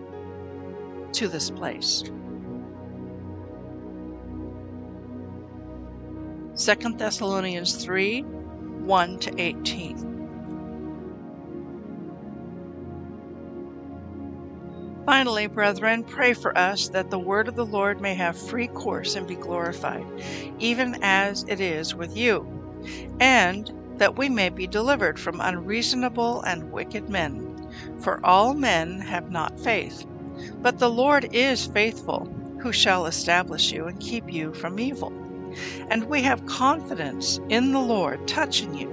to 1.13 1.27
this 1.27 1.51
place. 1.51 2.05
2 6.57 6.97
Thessalonians 6.97 7.85
3 7.85 8.23
1 8.23 9.19
to 9.19 9.41
18. 9.41 10.07
Finally, 15.05 15.49
brethren, 15.49 16.05
pray 16.05 16.33
for 16.33 16.57
us 16.57 16.89
that 16.89 17.11
the 17.11 17.19
word 17.19 17.49
of 17.49 17.57
the 17.57 17.67
Lord 17.67 18.01
may 18.01 18.15
have 18.15 18.41
free 18.41 18.69
course 18.69 19.17
and 19.17 19.27
be 19.27 19.35
glorified, 19.35 20.07
even 20.61 20.97
as 21.03 21.45
it 21.49 21.61
is 21.61 21.97
with 21.97 22.17
you, 22.17 22.47
and 23.19 23.73
that 24.01 24.17
we 24.17 24.31
may 24.31 24.49
be 24.49 24.67
delivered 24.67 25.21
from 25.21 25.43
unreasonable 25.43 26.41
and 26.43 26.73
wicked 26.73 27.11
men. 27.11 27.71
For 28.01 28.19
all 28.25 28.55
men 28.55 28.99
have 28.99 29.31
not 29.31 29.61
faith. 29.61 30.07
But 30.63 30.79
the 30.79 30.89
Lord 30.89 31.29
is 31.33 31.67
faithful, 31.67 32.35
who 32.63 32.73
shall 32.73 33.05
establish 33.05 33.71
you 33.73 33.89
and 33.89 34.01
keep 34.01 34.33
you 34.33 34.55
from 34.55 34.81
evil. 34.81 35.13
And 35.91 36.05
we 36.05 36.23
have 36.23 36.47
confidence 36.47 37.41
in 37.51 37.73
the 37.73 37.79
Lord 37.81 38.27
touching 38.27 38.75
you, 38.75 38.91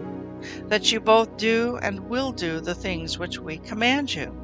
that 0.67 0.91
you 0.91 0.99
both 0.99 1.37
do 1.37 1.79
and 1.81 2.09
will 2.09 2.33
do 2.33 2.59
the 2.59 2.75
things 2.75 3.17
which 3.17 3.39
we 3.39 3.59
command 3.59 4.13
you. 4.13 4.35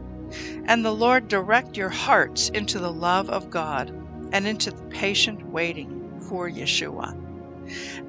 And 0.64 0.86
the 0.86 0.96
Lord 0.96 1.28
direct 1.28 1.76
your 1.76 1.90
hearts 1.90 2.48
into 2.48 2.80
the 2.80 2.94
love 2.94 3.30
of 3.30 3.50
God 3.50 3.90
and 4.32 4.48
into 4.48 4.72
the 4.72 4.84
patient 4.84 5.46
waiting 5.46 6.22
for 6.30 6.50
Yeshua. 6.50 7.20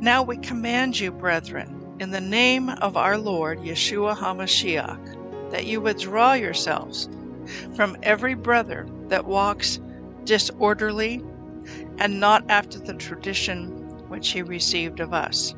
Now 0.01 0.23
we 0.23 0.37
command 0.37 1.01
you, 1.01 1.11
brethren, 1.11 1.84
in 2.05 2.11
the 2.11 2.21
name 2.21 2.69
of 2.69 2.99
our 2.99 3.17
Lord 3.17 3.61
Yeshua 3.61 4.15
HaMashiach, 4.15 5.51
that 5.51 5.65
you 5.65 5.81
withdraw 5.81 6.35
yourselves 6.35 7.09
from 7.75 7.97
every 8.03 8.35
brother 8.35 8.87
that 9.09 9.25
walks 9.25 9.81
disorderly 10.25 11.25
and 11.97 12.21
not 12.21 12.45
after 12.51 12.79
the 12.79 12.93
tradition 12.93 13.69
which 14.11 14.29
he 14.33 14.43
received 14.43 15.01
of 15.01 15.15
us. 15.15 15.55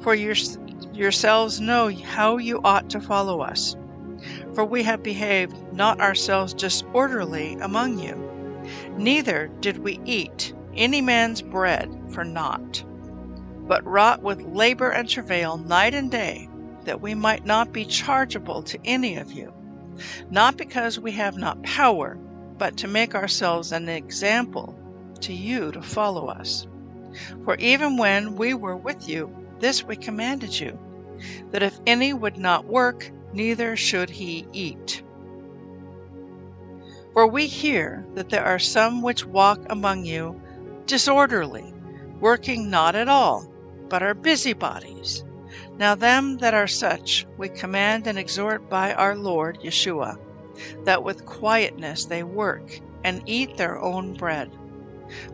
For 0.00 0.14
your, 0.14 0.34
yourselves 0.92 1.58
know 1.58 1.88
how 1.88 2.36
you 2.36 2.60
ought 2.64 2.90
to 2.90 3.00
follow 3.00 3.40
us. 3.40 3.74
For 4.52 4.66
we 4.66 4.82
have 4.82 5.02
behaved 5.02 5.56
not 5.72 6.02
ourselves 6.02 6.52
disorderly 6.52 7.54
among 7.62 7.98
you, 7.98 8.14
neither 8.98 9.50
did 9.60 9.78
we 9.78 10.00
eat 10.04 10.52
any 10.76 11.00
man's 11.00 11.40
bread 11.40 11.90
for 12.10 12.24
naught 12.24 12.84
but 13.72 13.86
wrought 13.86 14.22
with 14.22 14.42
labor 14.42 14.90
and 14.90 15.08
travail 15.08 15.56
night 15.56 15.94
and 15.94 16.10
day, 16.10 16.46
that 16.84 17.00
we 17.00 17.14
might 17.14 17.46
not 17.46 17.72
be 17.72 17.86
chargeable 17.86 18.62
to 18.62 18.78
any 18.84 19.16
of 19.16 19.32
you, 19.32 19.50
not 20.30 20.58
because 20.58 21.00
we 21.00 21.10
have 21.10 21.38
not 21.38 21.62
power, 21.62 22.18
but 22.58 22.76
to 22.76 22.86
make 22.86 23.14
ourselves 23.14 23.72
an 23.72 23.88
example 23.88 24.78
to 25.22 25.32
you 25.32 25.72
to 25.72 25.80
follow 25.80 26.26
us. 26.26 26.66
For 27.46 27.54
even 27.56 27.96
when 27.96 28.36
we 28.36 28.52
were 28.52 28.76
with 28.76 29.08
you, 29.08 29.34
this 29.58 29.82
we 29.82 29.96
commanded 29.96 30.60
you, 30.60 30.78
that 31.50 31.62
if 31.62 31.80
any 31.86 32.12
would 32.12 32.36
not 32.36 32.66
work, 32.66 33.10
neither 33.32 33.74
should 33.74 34.10
he 34.10 34.46
eat. 34.52 35.02
For 37.14 37.26
we 37.26 37.46
hear 37.46 38.04
that 38.16 38.28
there 38.28 38.44
are 38.44 38.58
some 38.58 39.00
which 39.00 39.24
walk 39.24 39.60
among 39.70 40.04
you 40.04 40.38
disorderly, 40.84 41.72
working 42.20 42.68
not 42.68 42.94
at 42.94 43.08
all, 43.08 43.48
but 43.92 44.02
are 44.02 44.14
busybodies. 44.14 45.22
Now 45.76 45.94
them 45.94 46.38
that 46.38 46.54
are 46.54 46.66
such 46.66 47.26
we 47.36 47.50
command 47.50 48.06
and 48.06 48.18
exhort 48.18 48.70
by 48.70 48.94
our 48.94 49.14
Lord 49.14 49.58
Yeshua, 49.60 50.16
that 50.84 51.04
with 51.04 51.26
quietness 51.26 52.06
they 52.06 52.22
work 52.22 52.80
and 53.04 53.22
eat 53.26 53.58
their 53.58 53.78
own 53.78 54.14
bread. 54.14 54.50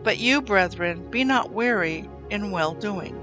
But 0.02 0.18
you, 0.18 0.42
brethren, 0.42 1.08
be 1.08 1.22
not 1.22 1.52
weary 1.52 2.10
in 2.30 2.50
well 2.50 2.74
doing. 2.74 3.14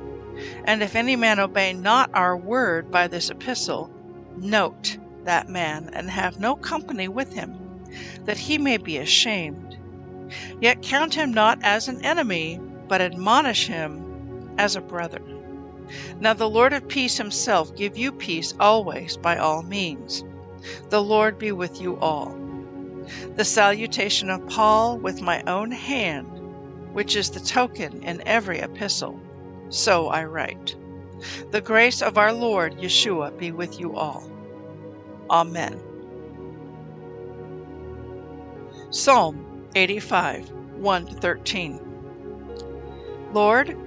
And 0.63 0.81
if 0.81 0.95
any 0.95 1.17
man 1.17 1.41
obey 1.41 1.73
not 1.73 2.09
our 2.13 2.37
word 2.37 2.89
by 2.89 3.09
this 3.09 3.29
epistle, 3.29 3.91
note 4.37 4.97
that 5.25 5.49
man 5.49 5.89
and 5.91 6.09
have 6.09 6.39
no 6.39 6.55
company 6.55 7.09
with 7.09 7.33
him, 7.33 7.83
that 8.23 8.37
he 8.37 8.57
may 8.57 8.77
be 8.77 8.99
ashamed. 8.99 9.77
Yet 10.61 10.81
count 10.81 11.13
him 11.13 11.33
not 11.33 11.59
as 11.61 11.89
an 11.89 12.05
enemy, 12.05 12.57
but 12.87 13.01
admonish 13.01 13.67
him 13.67 14.04
as 14.57 14.75
a 14.75 14.81
brother. 14.81 15.21
Now 16.19 16.33
the 16.33 16.49
Lord 16.49 16.73
of 16.73 16.87
peace 16.87 17.17
himself 17.17 17.75
give 17.75 17.97
you 17.97 18.11
peace 18.11 18.53
always 18.59 19.17
by 19.17 19.37
all 19.37 19.61
means. 19.63 20.23
The 20.89 21.03
Lord 21.03 21.37
be 21.37 21.51
with 21.51 21.79
you 21.81 21.97
all. 21.97 22.35
The 23.35 23.45
salutation 23.45 24.29
of 24.29 24.47
Paul 24.47 24.97
with 24.97 25.21
my 25.21 25.43
own 25.43 25.71
hand, 25.71 26.27
which 26.93 27.15
is 27.15 27.29
the 27.29 27.39
token 27.39 28.01
in 28.03 28.21
every 28.25 28.59
epistle, 28.59 29.19
so 29.69 30.07
I 30.07 30.23
write. 30.23 30.75
The 31.51 31.61
grace 31.61 32.01
of 32.01 32.17
our 32.17 32.33
Lord 32.33 32.77
Yeshua 32.77 33.37
be 33.37 33.51
with 33.51 33.79
you 33.79 33.95
all. 33.95 34.29
Amen. 35.29 35.81
Psalm 38.89 39.69
85 39.75 40.49
1 40.51 41.05
13. 41.05 41.79
Lord, 43.33 43.77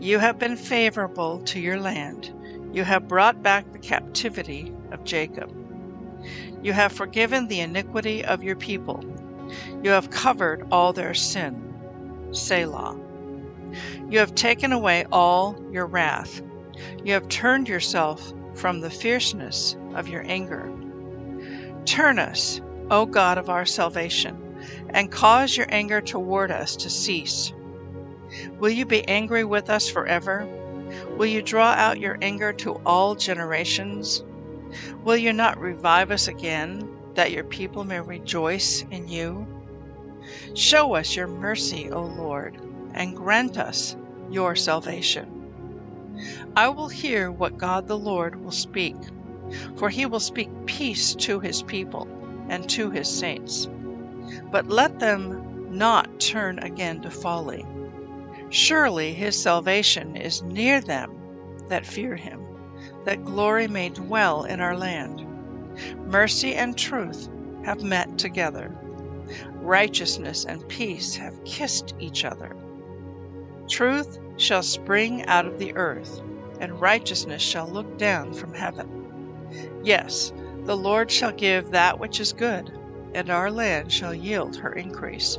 you 0.00 0.18
have 0.18 0.38
been 0.38 0.56
favorable 0.56 1.40
to 1.40 1.60
your 1.60 1.78
land. 1.80 2.32
You 2.72 2.84
have 2.84 3.08
brought 3.08 3.42
back 3.42 3.72
the 3.72 3.78
captivity 3.78 4.72
of 4.92 5.04
Jacob. 5.04 5.52
You 6.62 6.72
have 6.72 6.92
forgiven 6.92 7.48
the 7.48 7.60
iniquity 7.60 8.24
of 8.24 8.42
your 8.42 8.56
people. 8.56 9.02
You 9.82 9.90
have 9.90 10.10
covered 10.10 10.66
all 10.70 10.92
their 10.92 11.14
sin. 11.14 11.74
Selah. 12.30 12.98
You 14.08 14.18
have 14.18 14.34
taken 14.34 14.72
away 14.72 15.04
all 15.10 15.56
your 15.72 15.86
wrath. 15.86 16.42
You 17.04 17.12
have 17.14 17.28
turned 17.28 17.68
yourself 17.68 18.32
from 18.54 18.80
the 18.80 18.90
fierceness 18.90 19.76
of 19.94 20.08
your 20.08 20.24
anger. 20.26 20.72
Turn 21.84 22.18
us, 22.18 22.60
O 22.90 23.06
God 23.06 23.38
of 23.38 23.50
our 23.50 23.66
salvation, 23.66 24.36
and 24.90 25.10
cause 25.10 25.56
your 25.56 25.66
anger 25.70 26.00
toward 26.00 26.50
us 26.50 26.76
to 26.76 26.90
cease. 26.90 27.52
Will 28.58 28.70
you 28.70 28.84
be 28.84 29.06
angry 29.08 29.44
with 29.44 29.70
us 29.70 29.88
forever? 29.88 30.46
Will 31.16 31.26
you 31.26 31.42
draw 31.42 31.72
out 31.72 32.00
your 32.00 32.18
anger 32.22 32.52
to 32.54 32.80
all 32.86 33.14
generations? 33.14 34.24
Will 35.04 35.16
you 35.16 35.32
not 35.32 35.60
revive 35.60 36.10
us 36.10 36.28
again, 36.28 36.88
that 37.14 37.32
your 37.32 37.44
people 37.44 37.84
may 37.84 38.00
rejoice 38.00 38.84
in 38.90 39.08
you? 39.08 39.46
Show 40.54 40.94
us 40.94 41.16
your 41.16 41.26
mercy, 41.26 41.90
O 41.90 42.02
Lord, 42.02 42.58
and 42.94 43.16
grant 43.16 43.58
us 43.58 43.96
your 44.30 44.54
salvation. 44.56 45.34
I 46.56 46.68
will 46.68 46.88
hear 46.88 47.30
what 47.30 47.58
God 47.58 47.86
the 47.86 47.98
Lord 47.98 48.42
will 48.42 48.50
speak, 48.50 48.96
for 49.76 49.88
he 49.88 50.06
will 50.06 50.20
speak 50.20 50.50
peace 50.66 51.14
to 51.16 51.40
his 51.40 51.62
people 51.62 52.08
and 52.48 52.68
to 52.70 52.90
his 52.90 53.08
saints. 53.08 53.68
But 54.50 54.68
let 54.68 54.98
them 54.98 55.76
not 55.76 56.20
turn 56.20 56.58
again 56.58 57.00
to 57.02 57.10
folly. 57.10 57.64
Surely 58.50 59.12
his 59.12 59.40
salvation 59.40 60.16
is 60.16 60.42
near 60.42 60.80
them 60.80 61.12
that 61.68 61.84
fear 61.84 62.16
him, 62.16 62.40
that 63.04 63.24
glory 63.24 63.68
may 63.68 63.90
dwell 63.90 64.44
in 64.44 64.60
our 64.60 64.76
land. 64.76 65.26
Mercy 66.06 66.54
and 66.54 66.76
truth 66.76 67.28
have 67.64 67.82
met 67.82 68.16
together. 68.18 68.74
Righteousness 69.52 70.46
and 70.46 70.66
peace 70.68 71.14
have 71.16 71.44
kissed 71.44 71.94
each 72.00 72.24
other. 72.24 72.56
Truth 73.68 74.18
shall 74.38 74.62
spring 74.62 75.26
out 75.26 75.44
of 75.44 75.58
the 75.58 75.74
earth, 75.76 76.22
and 76.60 76.80
righteousness 76.80 77.42
shall 77.42 77.68
look 77.68 77.98
down 77.98 78.32
from 78.32 78.54
heaven. 78.54 78.88
Yes, 79.84 80.32
the 80.64 80.76
Lord 80.76 81.10
shall 81.10 81.32
give 81.32 81.70
that 81.70 81.98
which 82.00 82.18
is 82.18 82.32
good, 82.32 82.72
and 83.14 83.28
our 83.28 83.50
land 83.50 83.92
shall 83.92 84.14
yield 84.14 84.56
her 84.56 84.72
increase. 84.72 85.38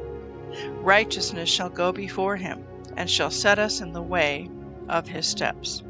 Righteousness 0.81 1.49
shall 1.49 1.69
go 1.69 1.91
before 1.91 2.35
him 2.37 2.63
and 2.97 3.09
shall 3.09 3.31
set 3.31 3.59
us 3.59 3.81
in 3.81 3.93
the 3.93 4.01
way 4.01 4.49
of 4.87 5.07
his 5.07 5.27
steps. 5.27 5.83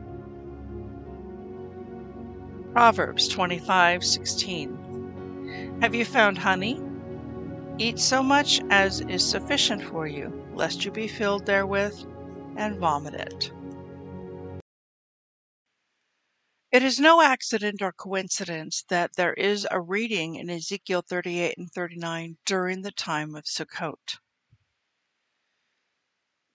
Proverbs 2.74 3.30
25:16 3.30 5.82
Have 5.82 5.96
you 5.96 6.06
found 6.06 6.38
honey? 6.38 6.82
Eat 7.78 8.00
so 8.00 8.22
much 8.22 8.62
as 8.70 9.02
is 9.02 9.28
sufficient 9.28 9.84
for 9.84 10.06
you, 10.06 10.46
lest 10.54 10.86
you 10.86 10.92
be 10.92 11.08
filled 11.08 11.46
therewith 11.46 11.98
and 12.56 12.78
vomit 12.78 13.14
it. 13.14 13.52
It 16.72 16.84
is 16.84 17.00
no 17.00 17.22
accident 17.22 17.82
or 17.82 17.92
coincidence 17.92 18.84
that 18.90 19.16
there 19.16 19.34
is 19.34 19.68
a 19.72 19.82
reading 19.82 20.36
in 20.36 20.50
Ezekiel 20.50 21.02
38 21.02 21.58
and 21.58 21.72
39 21.72 22.38
during 22.46 22.84
the 22.84 22.92
time 22.92 23.34
of 23.34 23.46
Sukkot 23.46 24.20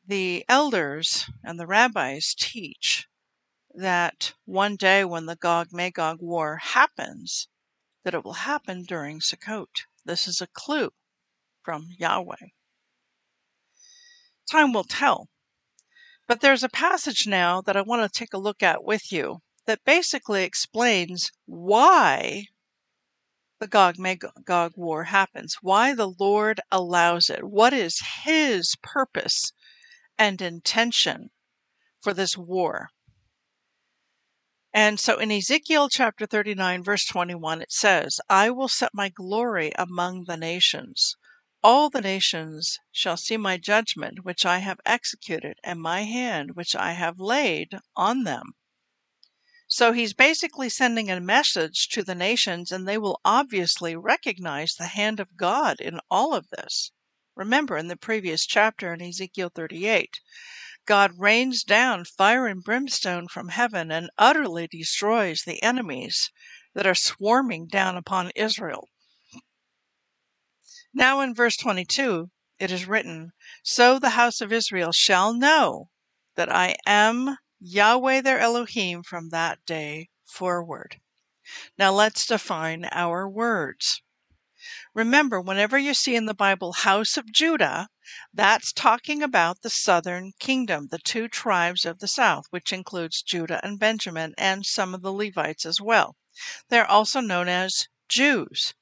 the 0.07 0.45
elders 0.51 1.31
and 1.43 1.59
the 1.59 1.67
rabbis 1.67 2.35
teach 2.37 3.09
that 3.75 4.35
one 4.45 4.77
day 4.77 5.03
when 5.03 5.25
the 5.25 5.37
Gog 5.37 5.69
Magog 5.73 6.19
war 6.21 6.59
happens, 6.59 7.49
that 8.03 8.13
it 8.13 8.23
will 8.23 8.35
happen 8.35 8.85
during 8.85 9.21
Sukkot. 9.21 9.87
This 10.05 10.29
is 10.29 10.43
a 10.43 10.47
clue 10.47 10.91
from 11.63 11.89
Yahweh. 11.99 12.49
Time 14.51 14.75
will 14.75 14.85
tell. 14.85 15.31
But 16.29 16.43
there's 16.43 16.63
a 16.63 16.69
passage 16.69 17.27
now 17.27 17.63
that 17.63 17.77
I 17.77 17.81
want 17.81 18.03
to 18.03 18.19
take 18.19 18.35
a 18.35 18.39
look 18.39 18.63
at 18.63 18.85
with 18.85 19.11
you 19.11 19.41
that 19.67 19.85
basically 19.85 20.45
explains 20.45 21.33
why 21.47 22.45
the 23.59 23.67
Gog 23.67 23.99
Magog 23.99 24.73
war 24.77 25.05
happens, 25.05 25.57
why 25.63 25.95
the 25.95 26.09
Lord 26.09 26.61
allows 26.71 27.31
it, 27.31 27.45
what 27.45 27.73
is 27.73 28.03
His 28.25 28.77
purpose 28.83 29.53
and 30.19 30.41
intention 30.41 31.31
for 32.01 32.15
this 32.15 32.37
war. 32.37 32.91
And 34.73 34.99
so 34.99 35.19
in 35.19 35.31
Ezekiel 35.31 35.89
chapter 35.89 36.27
39, 36.27 36.83
verse 36.83 37.05
21, 37.05 37.63
it 37.63 37.71
says, 37.71 38.21
I 38.29 38.51
will 38.51 38.69
set 38.69 38.91
my 38.93 39.09
glory 39.09 39.73
among 39.79 40.25
the 40.25 40.37
nations. 40.37 41.17
All 41.63 41.89
the 41.89 42.01
nations 42.01 42.79
shall 42.91 43.17
see 43.17 43.37
my 43.37 43.57
judgment 43.57 44.25
which 44.25 44.45
I 44.45 44.59
have 44.59 44.81
executed, 44.85 45.59
and 45.63 45.81
my 45.81 46.03
hand 46.03 46.57
which 46.57 46.75
I 46.75 46.93
have 46.93 47.21
laid 47.21 47.79
on 47.97 48.25
them. 48.25 48.55
So 49.67 49.93
he's 49.93 50.13
basically 50.13 50.69
sending 50.69 51.11
a 51.11 51.21
message 51.21 51.89
to 51.91 52.03
the 52.03 52.15
nations, 52.15 52.71
and 52.71 52.87
they 52.87 52.99
will 52.99 53.21
obviously 53.25 53.97
recognize 53.97 54.75
the 54.75 54.89
hand 54.89 55.21
of 55.21 55.37
God 55.37 55.81
in 55.81 56.01
all 56.11 56.35
of 56.35 56.51
this. 56.51 56.93
Remember 57.37 57.77
in 57.77 57.89
the 57.89 57.97
previous 57.97 58.47
chapter 58.47 58.95
in 58.95 59.03
Ezekiel 59.03 59.51
38, 59.53 60.21
God 60.87 61.19
rains 61.19 61.65
down 61.65 62.05
fire 62.05 62.47
and 62.47 62.63
brimstone 62.63 63.27
from 63.27 63.49
heaven 63.49 63.91
and 63.91 64.09
utterly 64.17 64.69
destroys 64.69 65.43
the 65.43 65.61
enemies 65.61 66.31
that 66.75 66.87
are 66.87 66.95
swarming 66.95 67.67
down 67.67 67.97
upon 67.97 68.31
Israel. 68.37 68.89
Now 70.93 71.21
in 71.21 71.35
verse 71.35 71.57
22, 71.57 72.31
it 72.61 72.71
is 72.71 72.87
written, 72.87 73.33
So 73.65 73.99
the 73.99 74.11
house 74.11 74.41
of 74.41 74.53
Israel 74.53 74.93
shall 74.93 75.35
know 75.35 75.91
that 76.37 76.53
I 76.55 76.77
am 76.87 77.39
Yahweh 77.59 78.21
their 78.21 78.39
Elohim 78.39 79.03
from 79.03 79.31
that 79.31 79.59
day 79.67 80.09
forward. 80.25 81.01
Now 81.77 81.93
let's 81.93 82.27
define 82.27 82.85
our 82.93 83.29
words. 83.29 84.04
Remember, 84.95 85.41
whenever 85.41 85.77
you 85.79 85.93
see 85.93 86.17
in 86.17 86.25
the 86.25 86.33
Bible 86.33 86.73
House 86.73 87.19
of 87.19 87.31
Judah, 87.31 87.89
that's 88.33 88.73
talking 88.73 89.23
about 89.23 89.61
the 89.61 89.69
southern 89.69 90.33
kingdom, 90.39 90.89
the 90.91 90.99
two 90.99 91.29
tribes 91.29 91.85
of 91.85 91.99
the 91.99 92.09
south, 92.09 92.47
which 92.49 92.73
includes 92.73 93.21
Judah 93.21 93.61
and 93.63 93.79
Benjamin 93.79 94.35
and 94.39 94.65
some 94.65 94.95
of 94.95 95.03
the 95.03 95.13
Levites 95.13 95.67
as 95.67 95.83
well. 95.83 96.17
They're 96.71 96.91
also 96.91 97.21
known 97.21 97.49
as 97.49 97.89
Jews. 98.09 98.73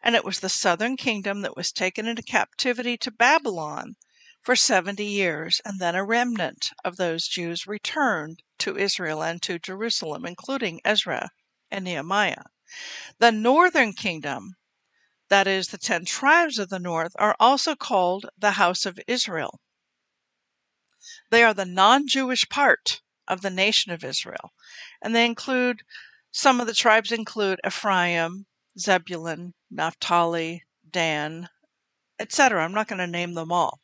And 0.00 0.14
it 0.14 0.24
was 0.24 0.40
the 0.40 0.48
southern 0.48 0.96
kingdom 0.96 1.40
that 1.40 1.56
was 1.56 1.72
taken 1.72 2.06
into 2.06 2.22
captivity 2.22 2.96
to 2.98 3.10
Babylon 3.10 3.96
for 4.42 4.54
70 4.54 5.04
years, 5.04 5.60
and 5.64 5.80
then 5.80 5.94
a 5.94 6.04
remnant 6.04 6.70
of 6.84 6.98
those 6.98 7.26
Jews 7.26 7.66
returned 7.66 8.42
to 8.58 8.76
Israel 8.76 9.22
and 9.22 9.42
to 9.42 9.58
Jerusalem, 9.58 10.24
including 10.24 10.80
Ezra 10.84 11.30
and 11.70 11.84
Nehemiah. 11.84 12.44
The 13.18 13.32
northern 13.32 13.92
kingdom 13.92 14.56
that 15.32 15.46
is, 15.46 15.68
the 15.68 15.78
ten 15.78 16.04
tribes 16.04 16.58
of 16.58 16.68
the 16.68 16.78
north, 16.78 17.16
are 17.18 17.34
also 17.40 17.74
called 17.74 18.26
the 18.36 18.50
house 18.50 18.84
of 18.84 19.00
Israel. 19.06 19.60
They 21.30 21.42
are 21.42 21.54
the 21.54 21.64
non 21.64 22.06
Jewish 22.06 22.46
part 22.50 23.00
of 23.26 23.40
the 23.40 23.48
nation 23.48 23.92
of 23.92 24.04
Israel, 24.04 24.52
and 25.00 25.14
they 25.14 25.24
include 25.24 25.84
some 26.32 26.60
of 26.60 26.66
the 26.66 26.74
tribes 26.74 27.10
include 27.10 27.62
Ephraim, 27.66 28.44
Zebulun, 28.78 29.54
Naphtali, 29.70 30.64
Dan, 30.90 31.48
etc. 32.18 32.62
I'm 32.62 32.74
not 32.74 32.88
going 32.88 32.98
to 32.98 33.06
name 33.06 33.32
them 33.32 33.50
all. 33.50 33.80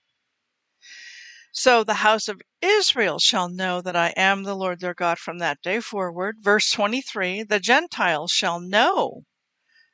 So 1.50 1.82
the 1.82 2.04
house 2.04 2.28
of 2.28 2.42
Israel 2.60 3.18
shall 3.18 3.48
know 3.48 3.80
that 3.80 3.96
I 3.96 4.12
am 4.18 4.42
the 4.42 4.54
Lord 4.54 4.80
their 4.80 4.92
God 4.92 5.18
from 5.18 5.38
that 5.38 5.62
day 5.62 5.80
forward. 5.80 6.36
Verse 6.42 6.70
23 6.70 7.44
The 7.44 7.58
Gentiles 7.58 8.32
shall 8.32 8.60
know 8.60 9.24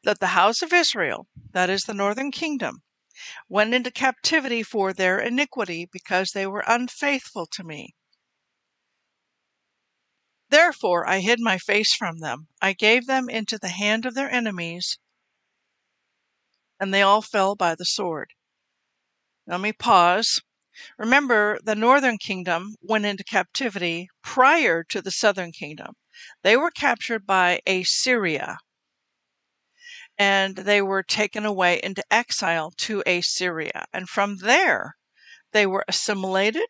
that 0.04 0.20
the 0.20 0.28
house 0.28 0.62
of 0.62 0.72
Israel, 0.72 1.26
that 1.52 1.70
is 1.70 1.84
the 1.84 1.94
northern 1.94 2.30
kingdom, 2.30 2.82
went 3.48 3.74
into 3.74 3.90
captivity 3.90 4.62
for 4.62 4.92
their 4.92 5.18
iniquity 5.18 5.88
because 5.90 6.30
they 6.30 6.46
were 6.46 6.64
unfaithful 6.66 7.46
to 7.46 7.64
me. 7.64 7.94
Therefore 10.50 11.08
I 11.08 11.20
hid 11.20 11.40
my 11.40 11.58
face 11.58 11.94
from 11.94 12.18
them. 12.18 12.48
I 12.60 12.74
gave 12.74 13.06
them 13.06 13.28
into 13.28 13.58
the 13.58 13.68
hand 13.68 14.06
of 14.06 14.14
their 14.14 14.30
enemies, 14.30 14.98
and 16.78 16.92
they 16.92 17.02
all 17.02 17.22
fell 17.22 17.56
by 17.56 17.74
the 17.74 17.84
sword. 17.84 18.34
Let 19.46 19.60
me 19.60 19.72
pause. 19.72 20.42
Remember, 20.98 21.58
the 21.62 21.74
northern 21.74 22.18
kingdom 22.18 22.74
went 22.80 23.06
into 23.06 23.24
captivity 23.24 24.08
prior 24.22 24.82
to 24.84 25.00
the 25.00 25.10
southern 25.10 25.52
kingdom. 25.52 25.94
They 26.42 26.56
were 26.56 26.70
captured 26.70 27.26
by 27.26 27.60
Assyria, 27.66 28.58
and 30.18 30.56
they 30.56 30.80
were 30.80 31.02
taken 31.02 31.44
away 31.44 31.80
into 31.82 32.04
exile 32.10 32.72
to 32.76 33.02
Assyria. 33.06 33.86
And 33.92 34.08
from 34.08 34.36
there, 34.38 34.96
they 35.52 35.66
were 35.66 35.84
assimilated. 35.88 36.68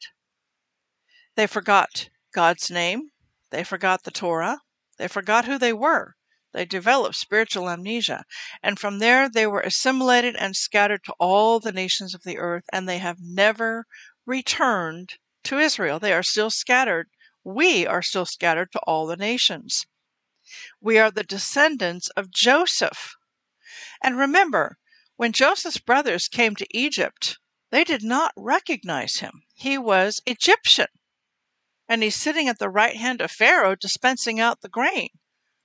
They 1.34 1.46
forgot 1.46 2.08
God's 2.32 2.70
name. 2.70 3.10
They 3.50 3.64
forgot 3.64 4.04
the 4.04 4.10
Torah. 4.10 4.60
They 4.98 5.08
forgot 5.08 5.44
who 5.44 5.58
they 5.58 5.72
were. 5.72 6.14
They 6.52 6.64
developed 6.64 7.16
spiritual 7.16 7.68
amnesia. 7.68 8.24
And 8.62 8.78
from 8.78 9.00
there, 9.00 9.28
they 9.28 9.46
were 9.46 9.60
assimilated 9.60 10.36
and 10.36 10.54
scattered 10.54 11.02
to 11.04 11.14
all 11.18 11.58
the 11.58 11.72
nations 11.72 12.14
of 12.14 12.22
the 12.22 12.38
earth, 12.38 12.64
and 12.72 12.88
they 12.88 12.98
have 12.98 13.18
never 13.20 13.86
returned 14.24 15.14
to 15.44 15.58
Israel. 15.58 15.98
They 15.98 16.12
are 16.12 16.22
still 16.22 16.50
scattered. 16.50 17.08
We 17.42 17.86
are 17.86 18.02
still 18.02 18.24
scattered 18.24 18.70
to 18.72 18.80
all 18.86 19.06
the 19.06 19.16
nations. 19.16 19.84
We 20.80 20.98
are 20.98 21.10
the 21.10 21.24
descendants 21.24 22.08
of 22.10 22.30
Joseph. 22.30 23.16
And 24.04 24.18
remember, 24.18 24.76
when 25.16 25.32
Joseph's 25.32 25.78
brothers 25.78 26.28
came 26.28 26.54
to 26.56 26.76
Egypt, 26.76 27.38
they 27.70 27.84
did 27.84 28.02
not 28.02 28.34
recognize 28.36 29.20
him. 29.20 29.44
He 29.54 29.78
was 29.78 30.20
Egyptian. 30.26 30.88
And 31.88 32.02
he's 32.02 32.14
sitting 32.14 32.46
at 32.46 32.58
the 32.58 32.68
right 32.68 32.98
hand 32.98 33.22
of 33.22 33.30
Pharaoh 33.30 33.74
dispensing 33.74 34.38
out 34.38 34.60
the 34.60 34.68
grain. 34.68 35.08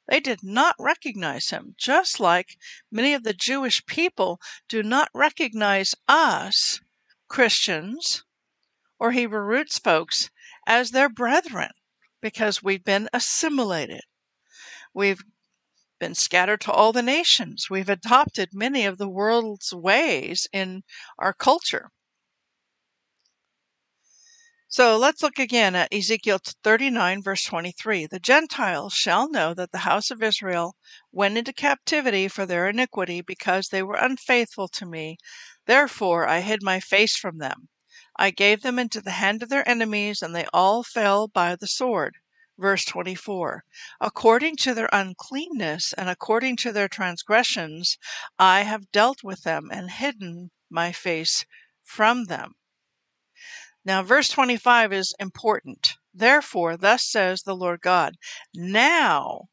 They 0.08 0.22
did 0.22 0.42
not 0.42 0.78
recognize 0.80 1.50
him, 1.50 1.76
just 1.78 2.22
like 2.22 2.58
many 2.90 3.14
of 3.14 3.24
the 3.24 3.34
Jewish 3.34 3.86
people 3.86 4.40
do 4.70 4.84
not 4.84 5.10
recognize 5.14 5.94
us, 6.08 6.80
Christians, 7.28 8.24
or 9.00 9.12
Hebrew 9.12 9.42
roots 9.42 9.80
folks, 9.80 10.30
as 10.66 10.92
their 10.92 11.10
brethren 11.10 11.72
because 12.22 12.64
we've 12.64 12.86
been 12.86 13.10
assimilated. 13.12 14.06
We've 14.94 15.26
been 16.00 16.16
scattered 16.16 16.62
to 16.62 16.72
all 16.72 16.92
the 16.92 17.02
nations. 17.04 17.70
We've 17.70 17.90
adopted 17.90 18.50
many 18.54 18.86
of 18.86 18.98
the 18.98 19.10
world's 19.10 19.74
ways 19.74 20.48
in 20.54 20.84
our 21.18 21.34
culture. 21.34 21.92
So 24.72 24.98
let's 24.98 25.24
look 25.24 25.40
again 25.40 25.76
at 25.76 25.92
Ezekiel 25.92 26.40
39, 26.64 27.24
verse 27.24 27.44
23. 27.44 28.06
The 28.06 28.20
Gentiles 28.20 28.94
shall 28.94 29.28
know 29.28 29.56
that 29.56 29.72
the 29.72 29.80
house 29.80 30.12
of 30.12 30.22
Israel 30.22 30.76
went 31.12 31.40
into 31.40 31.52
captivity 31.52 32.28
for 32.28 32.46
their 32.46 32.70
iniquity 32.70 33.22
because 33.22 33.70
they 33.70 33.82
were 33.82 33.96
unfaithful 33.96 34.68
to 34.68 34.86
me. 34.86 35.18
Therefore 35.66 36.28
I 36.28 36.42
hid 36.42 36.62
my 36.62 36.80
face 36.80 37.18
from 37.18 37.40
them. 37.40 37.70
I 38.16 38.30
gave 38.30 38.62
them 38.62 38.78
into 38.78 39.02
the 39.02 39.12
hand 39.12 39.42
of 39.42 39.50
their 39.50 39.68
enemies, 39.68 40.22
and 40.22 40.36
they 40.36 40.46
all 40.54 40.84
fell 40.84 41.28
by 41.28 41.56
the 41.56 41.66
sword. 41.66 42.18
Verse 42.60 42.84
24 42.84 43.64
According 44.02 44.58
to 44.58 44.74
their 44.74 44.90
uncleanness 44.92 45.94
and 45.94 46.10
according 46.10 46.58
to 46.58 46.74
their 46.74 46.90
transgressions, 46.90 47.98
I 48.38 48.64
have 48.64 48.92
dealt 48.92 49.24
with 49.24 49.44
them 49.44 49.70
and 49.72 49.90
hidden 49.90 50.52
my 50.70 50.92
face 50.92 51.46
from 51.86 52.26
them. 52.26 52.56
Now, 53.86 54.04
verse 54.04 54.28
25 54.28 54.92
is 54.92 55.16
important. 55.20 55.96
Therefore, 56.14 56.76
thus 56.76 57.06
says 57.06 57.44
the 57.44 57.56
Lord 57.56 57.80
God, 57.80 58.18
now 58.54 59.48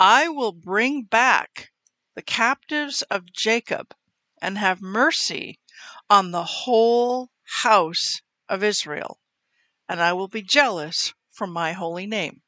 I 0.00 0.28
will 0.28 0.50
bring 0.50 1.04
back 1.04 1.70
the 2.16 2.22
captives 2.22 3.02
of 3.02 3.32
Jacob 3.32 3.94
and 4.42 4.58
have 4.58 4.82
mercy 4.82 5.60
on 6.10 6.32
the 6.32 6.44
whole 6.44 7.30
house 7.62 8.22
of 8.48 8.64
Israel, 8.64 9.20
and 9.88 10.02
I 10.02 10.12
will 10.14 10.26
be 10.26 10.42
jealous 10.42 11.14
for 11.40 11.46
my 11.46 11.72
holy 11.72 12.06
name. 12.06 12.42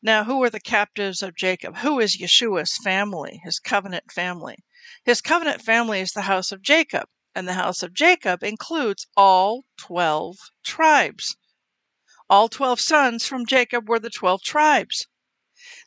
Now, 0.00 0.22
who 0.22 0.40
are 0.44 0.50
the 0.50 0.60
captives 0.60 1.20
of 1.20 1.34
Jacob? 1.34 1.78
Who 1.78 1.98
is 1.98 2.16
Yeshua's 2.16 2.76
family, 2.76 3.40
his 3.42 3.58
covenant 3.58 4.12
family? 4.12 4.58
His 5.04 5.20
covenant 5.20 5.62
family 5.62 5.98
is 5.98 6.12
the 6.12 6.30
house 6.30 6.52
of 6.52 6.62
Jacob, 6.62 7.08
and 7.34 7.48
the 7.48 7.54
house 7.54 7.82
of 7.82 7.92
Jacob 7.92 8.44
includes 8.44 9.08
all 9.16 9.64
12 9.78 10.36
tribes. 10.62 11.36
All 12.30 12.48
12 12.48 12.78
sons 12.78 13.26
from 13.26 13.46
Jacob 13.46 13.88
were 13.88 13.98
the 13.98 14.10
12 14.10 14.44
tribes. 14.44 15.08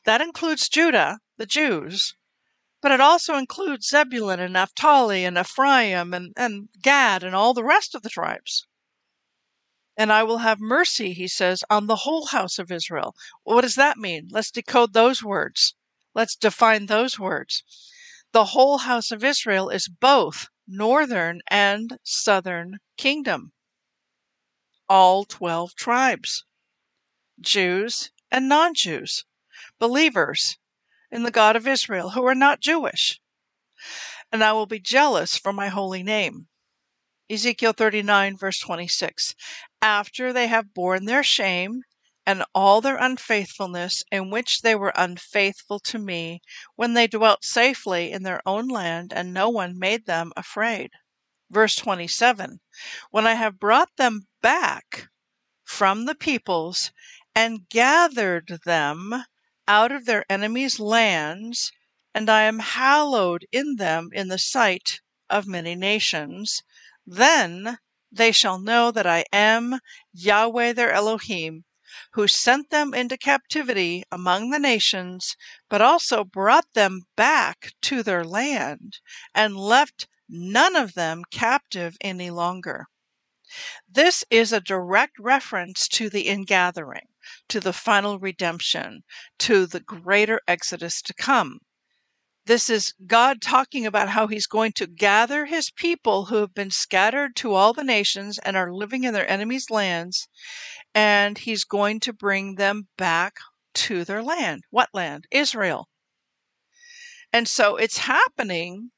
That 0.04 0.20
includes 0.20 0.68
Judah, 0.68 1.20
the 1.38 1.46
Jews, 1.46 2.14
but 2.82 2.92
it 2.92 3.00
also 3.00 3.36
includes 3.36 3.88
Zebulun 3.88 4.42
and 4.42 4.52
Naphtali 4.52 5.24
and 5.24 5.38
Ephraim 5.38 6.14
and, 6.14 6.34
and 6.36 6.68
Gad 6.82 7.24
and 7.24 7.34
all 7.34 7.54
the 7.54 7.64
rest 7.64 7.96
of 7.96 8.02
the 8.02 8.10
tribes. 8.10 8.68
And 9.98 10.12
I 10.12 10.24
will 10.24 10.40
have 10.40 10.60
mercy, 10.60 11.14
he 11.14 11.28
says, 11.28 11.64
on 11.70 11.88
the 11.88 11.98
whole 11.98 12.28
house 12.28 12.60
of 12.60 12.72
Israel. 12.72 13.16
What 13.44 13.62
does 13.62 13.76
that 13.76 13.98
mean? 13.98 14.28
Let's 14.30 14.52
decode 14.52 14.94
those 14.94 15.24
words. 15.24 15.76
Let's 16.14 16.36
define 16.36 16.86
those 16.86 17.18
words. 17.18 17.64
The 18.32 18.46
whole 18.46 18.80
house 18.80 19.12
of 19.12 19.24
Israel 19.24 19.70
is 19.70 19.88
both 19.88 20.50
northern 20.68 21.42
and 21.48 21.98
southern 22.04 22.80
kingdom. 22.98 23.54
All 24.90 25.24
12 25.26 25.76
tribes, 25.76 26.46
Jews 27.40 28.12
and 28.30 28.50
non 28.50 28.74
Jews. 28.74 29.26
believers 29.80 30.58
in 31.12 31.24
the 31.24 31.32
God 31.32 31.56
of 31.56 31.68
Israel 31.68 32.12
who 32.12 32.26
are 32.26 32.36
not 32.36 32.60
Jewish. 32.60 33.22
And 34.32 34.44
I 34.44 34.52
will 34.54 34.66
be 34.66 34.80
jealous 34.80 35.38
for 35.38 35.54
my 35.54 35.70
holy 35.70 36.04
name. 36.04 36.48
Ezekiel 37.30 37.74
39, 37.74 38.38
verse 38.38 38.60
26. 38.60 39.34
After 39.88 40.34
they 40.34 40.48
have 40.48 40.74
borne 40.74 41.06
their 41.06 41.22
shame 41.24 41.84
and 42.26 42.44
all 42.56 42.82
their 42.82 42.98
unfaithfulness, 42.98 44.02
in 44.12 44.32
which 44.32 44.62
they 44.64 44.74
were 44.74 44.92
unfaithful 44.96 45.80
to 45.82 46.00
me, 46.00 46.42
when 46.76 46.96
they 46.96 47.06
dwelt 47.06 47.46
safely 47.46 48.12
in 48.12 48.24
their 48.24 48.42
own 48.48 48.68
land, 48.68 49.14
and 49.14 49.32
no 49.32 49.48
one 49.48 49.78
made 49.78 50.08
them 50.08 50.34
afraid. 50.36 50.90
Verse 51.52 51.76
27 51.76 52.62
When 53.12 53.28
I 53.28 53.36
have 53.36 53.60
brought 53.60 53.96
them 53.96 54.26
back 54.42 55.10
from 55.64 56.06
the 56.06 56.16
peoples 56.16 56.92
and 57.36 57.70
gathered 57.70 58.62
them 58.66 59.26
out 59.68 59.92
of 59.92 60.06
their 60.08 60.26
enemies' 60.32 60.80
lands, 60.80 61.72
and 62.12 62.28
I 62.28 62.42
am 62.42 62.58
hallowed 62.58 63.46
in 63.52 63.76
them 63.76 64.10
in 64.14 64.30
the 64.30 64.40
sight 64.40 65.02
of 65.30 65.46
many 65.46 65.76
nations, 65.76 66.64
then 67.06 67.78
they 68.12 68.32
shall 68.32 68.60
know 68.60 68.92
that 68.92 69.08
I 69.08 69.26
am 69.34 69.80
Yahweh 70.14 70.74
their 70.74 70.92
Elohim, 70.92 71.66
who 72.12 72.28
sent 72.28 72.70
them 72.70 72.94
into 72.94 73.18
captivity 73.18 74.04
among 74.12 74.50
the 74.52 74.60
nations, 74.60 75.36
but 75.70 75.82
also 75.82 76.24
brought 76.24 76.72
them 76.74 77.02
back 77.16 77.74
to 77.82 78.04
their 78.04 78.24
land, 78.24 79.00
and 79.34 79.58
left 79.58 80.08
none 80.30 80.76
of 80.76 80.94
them 80.94 81.24
captive 81.32 81.98
any 82.02 82.30
longer. 82.30 82.86
This 83.88 84.24
is 84.30 84.52
a 84.52 84.60
direct 84.60 85.18
reference 85.18 85.88
to 85.90 86.10
the 86.10 86.28
ingathering, 86.28 87.08
to 87.48 87.60
the 87.60 87.74
final 87.74 88.20
redemption, 88.20 89.04
to 89.40 89.66
the 89.66 89.80
greater 89.80 90.42
exodus 90.48 91.02
to 91.04 91.14
come. 91.14 91.60
This 92.48 92.70
is 92.70 92.94
God 93.08 93.42
talking 93.42 93.88
about 93.88 94.10
how 94.10 94.28
He's 94.28 94.46
going 94.46 94.74
to 94.74 94.86
gather 94.86 95.46
His 95.46 95.72
people 95.72 96.26
who 96.26 96.36
have 96.36 96.54
been 96.54 96.70
scattered 96.70 97.36
to 97.38 97.54
all 97.56 97.74
the 97.74 97.84
nations 97.84 98.38
and 98.38 98.56
are 98.56 98.72
living 98.72 99.04
in 99.04 99.16
their 99.16 99.28
enemies' 99.28 99.72
lands, 99.72 100.28
and 100.94 101.40
He's 101.40 101.64
going 101.64 102.00
to 102.02 102.14
bring 102.14 102.56
them 102.56 102.88
back 102.98 103.38
to 103.74 104.06
their 104.06 104.22
land. 104.22 104.64
What 104.70 104.90
land? 104.94 105.26
Israel. 105.32 105.90
And 107.34 107.48
so 107.48 107.78
it's 107.78 107.98
happening 107.98 108.92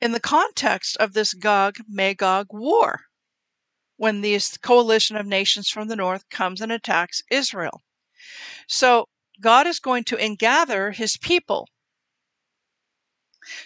in 0.00 0.12
the 0.12 0.20
context 0.20 0.96
of 0.98 1.14
this 1.14 1.32
Gog 1.32 1.78
Magog 1.88 2.48
war 2.50 3.06
when 3.96 4.20
this 4.20 4.58
coalition 4.58 5.16
of 5.16 5.26
nations 5.26 5.70
from 5.70 5.88
the 5.88 5.96
north 5.96 6.28
comes 6.28 6.60
and 6.60 6.70
attacks 6.70 7.22
Israel. 7.30 7.80
So 8.68 9.08
God 9.40 9.66
is 9.66 9.80
going 9.80 10.04
to 10.04 10.16
ingather 10.16 10.94
his 10.94 11.16
people 11.16 11.68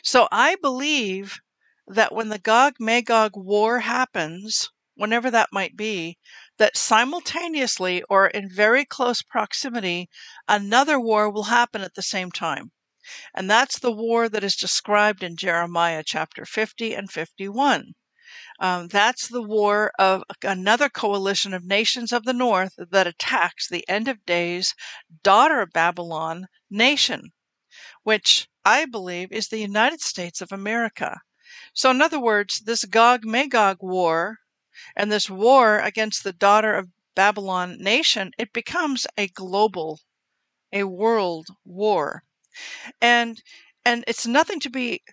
so 0.03 0.29
I 0.31 0.57
believe 0.57 1.41
that 1.87 2.15
when 2.15 2.29
the 2.29 2.39
Gog 2.39 2.75
Magog 2.81 3.33
war 3.37 3.81
happens, 3.81 4.71
whenever 4.95 5.31
that 5.31 5.53
might 5.53 5.77
be, 5.77 6.19
that 6.59 6.77
simultaneously 6.77 8.03
or 8.09 8.29
in 8.29 8.49
very 8.51 8.85
close 8.85 9.23
proximity, 9.23 10.09
another 10.49 10.99
war 10.99 11.31
will 11.31 11.45
happen 11.45 11.83
at 11.83 11.95
the 11.95 12.03
same 12.03 12.33
time. 12.33 12.73
And 13.35 13.49
that's 13.49 13.79
the 13.79 13.93
war 13.93 14.29
that 14.29 14.43
is 14.43 14.57
described 14.57 15.23
in 15.23 15.37
Jeremiah 15.37 16.03
chapter 16.05 16.45
50 16.45 16.95
and 16.95 17.11
51. 17.11 17.93
Um, 18.59 18.89
that's 18.89 19.29
the 19.29 19.43
war 19.43 19.93
of 19.99 20.25
another 20.43 20.89
coalition 20.89 21.55
of 21.55 21.65
nations 21.65 22.11
of 22.11 22.25
the 22.25 22.33
north 22.33 22.73
that 22.77 23.07
attacks 23.07 23.69
the 23.69 23.89
end 23.89 24.09
of 24.09 24.25
days, 24.25 24.75
daughter 25.23 25.61
of 25.61 25.71
Babylon 25.73 26.49
nation, 26.71 27.33
which 28.03 28.49
I 28.69 28.85
believe, 28.85 29.31
is 29.31 29.47
the 29.47 29.61
United 29.61 30.01
States 30.01 30.41
of 30.41 30.51
America. 30.51 31.21
So, 31.73 31.93
in 31.93 32.03
other 32.03 32.19
words, 32.19 32.63
this 32.63 32.85
Gog 32.85 33.25
Magog 33.25 33.79
war 33.81 34.41
and 34.97 35.13
this 35.13 35.31
war 35.31 35.79
against 35.79 36.25
the 36.25 36.33
daughter 36.33 36.75
of 36.75 36.91
Babylon 37.15 37.79
nation, 37.79 38.33
it 38.37 38.53
becomes 38.53 39.07
a 39.17 39.29
global, 39.29 40.01
a 40.73 40.83
world 40.83 41.47
war. 41.65 42.25
And 43.01 43.41
and 43.85 44.03
it's 44.09 44.27
nothing 44.27 44.59
to 44.59 44.69
be 44.69 45.05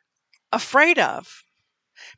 afraid 0.51 0.97
of 0.97 1.43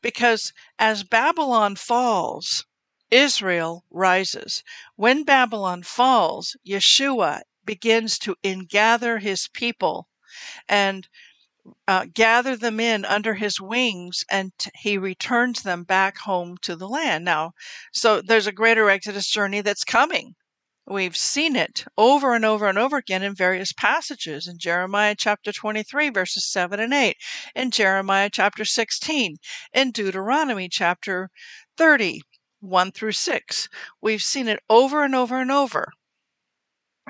because 0.01 0.53
as 0.79 1.03
Babylon 1.03 1.75
falls, 1.75 2.65
Israel 3.11 3.83
rises. 3.89 4.63
When 4.95 5.25
Babylon 5.25 5.83
falls, 5.83 6.55
Yeshua 6.65 7.41
begins 7.65 8.17
to 8.19 8.37
ingather 8.41 9.21
his 9.21 9.49
people 9.49 10.07
and 10.67 11.07
uh, 11.87 12.05
gather 12.13 12.55
them 12.55 12.79
in 12.79 13.05
under 13.05 13.33
his 13.35 13.59
wings 13.59 14.23
and 14.29 14.51
t- 14.57 14.69
he 14.75 14.97
returns 14.97 15.63
them 15.63 15.83
back 15.83 16.17
home 16.19 16.57
to 16.61 16.75
the 16.75 16.87
land. 16.87 17.25
Now, 17.25 17.53
so 17.91 18.21
there's 18.21 18.47
a 18.47 18.51
greater 18.51 18.89
Exodus 18.89 19.27
journey 19.29 19.61
that's 19.61 19.83
coming. 19.83 20.35
We've 20.87 21.17
seen 21.17 21.55
it 21.55 21.85
over 21.97 22.35
and 22.35 22.45
over 22.45 22.67
and 22.67 22.77
over 22.77 22.97
again 22.97 23.23
in 23.23 23.33
various 23.33 23.73
passages 23.73 24.47
in 24.47 24.59
Jeremiah 24.59 25.15
chapter 25.17 25.51
23, 25.51 26.09
verses 26.09 26.45
7 26.51 26.79
and 26.79 26.93
8, 26.93 27.17
in 27.55 27.71
Jeremiah 27.71 28.29
chapter 28.31 28.65
16, 28.65 29.37
in 29.73 29.91
Deuteronomy 29.91 30.69
chapter 30.69 31.31
30, 31.77 32.21
1 32.59 32.91
through 32.91 33.13
6. 33.13 33.69
We've 33.99 34.21
seen 34.21 34.47
it 34.47 34.59
over 34.69 35.03
and 35.03 35.15
over 35.15 35.39
and 35.41 35.51
over. 35.51 35.91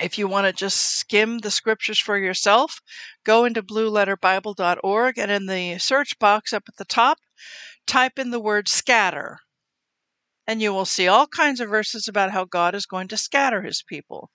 If 0.02 0.18
you 0.18 0.28
want 0.28 0.46
to 0.46 0.52
just 0.52 0.98
skim 0.98 1.40
the 1.40 1.52
scriptures 1.52 2.00
for 2.00 2.18
yourself, 2.18 2.82
go 3.24 3.46
into 3.46 3.64
blueletterbible.org 3.64 5.18
and 5.18 5.32
in 5.32 5.46
the 5.46 5.78
search 5.78 6.20
box 6.20 6.52
up 6.52 6.64
at 6.68 6.76
the 6.76 6.84
top, 6.84 7.20
type 7.88 8.20
in 8.20 8.32
the 8.32 8.40
word 8.40 8.68
scatter. 8.68 9.40
And 10.46 10.62
you 10.62 10.74
will 10.74 10.86
see 10.86 11.08
all 11.08 11.28
kinds 11.28 11.62
of 11.62 11.70
verses 11.70 12.10
about 12.10 12.32
how 12.32 12.44
God 12.44 12.76
is 12.76 12.86
going 12.86 13.08
to 13.08 13.18
scatter 13.18 13.62
his 13.62 13.84
people. 13.84 14.32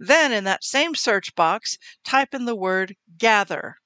Then 0.00 0.32
in 0.32 0.42
that 0.44 0.64
same 0.64 0.96
search 0.96 1.34
box, 1.36 1.78
type 2.04 2.34
in 2.34 2.44
the 2.44 2.56
word 2.56 2.96
gather. 3.16 3.76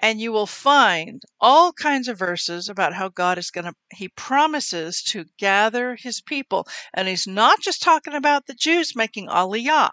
And 0.00 0.20
you 0.20 0.32
will 0.32 0.46
find 0.46 1.22
all 1.40 1.72
kinds 1.72 2.08
of 2.08 2.18
verses 2.18 2.68
about 2.68 2.92
how 2.92 3.08
God 3.08 3.38
is 3.38 3.50
going 3.50 3.64
to, 3.64 3.74
he 3.92 4.08
promises 4.08 5.02
to 5.04 5.26
gather 5.38 5.94
his 5.94 6.20
people. 6.20 6.66
And 6.92 7.08
he's 7.08 7.26
not 7.26 7.60
just 7.60 7.82
talking 7.82 8.14
about 8.14 8.46
the 8.46 8.54
Jews 8.54 8.96
making 8.96 9.28
aliyah. 9.28 9.90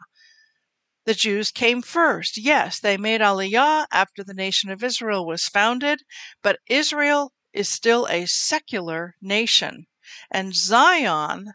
The 1.06 1.16
Jews 1.16 1.52
came 1.52 1.82
first. 1.82 2.38
Yes, 2.38 2.80
they 2.80 2.96
made 2.96 3.22
Aliyah 3.22 3.88
after 3.92 4.24
the 4.24 4.36
nation 4.36 4.70
of 4.70 4.84
Israel 4.84 5.26
was 5.26 5.48
founded, 5.48 6.04
but 6.44 6.60
Israel 6.68 7.34
is 7.54 7.68
still 7.68 8.06
a 8.08 8.28
secular 8.28 9.16
nation. 9.20 9.88
And 10.30 10.56
Zion, 10.56 11.54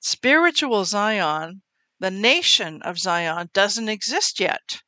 spiritual 0.00 0.84
Zion, 0.84 1.62
the 2.00 2.10
nation 2.10 2.82
of 2.82 2.98
Zion, 2.98 3.50
doesn't 3.52 3.88
exist 3.88 4.40
yet. 4.40 4.82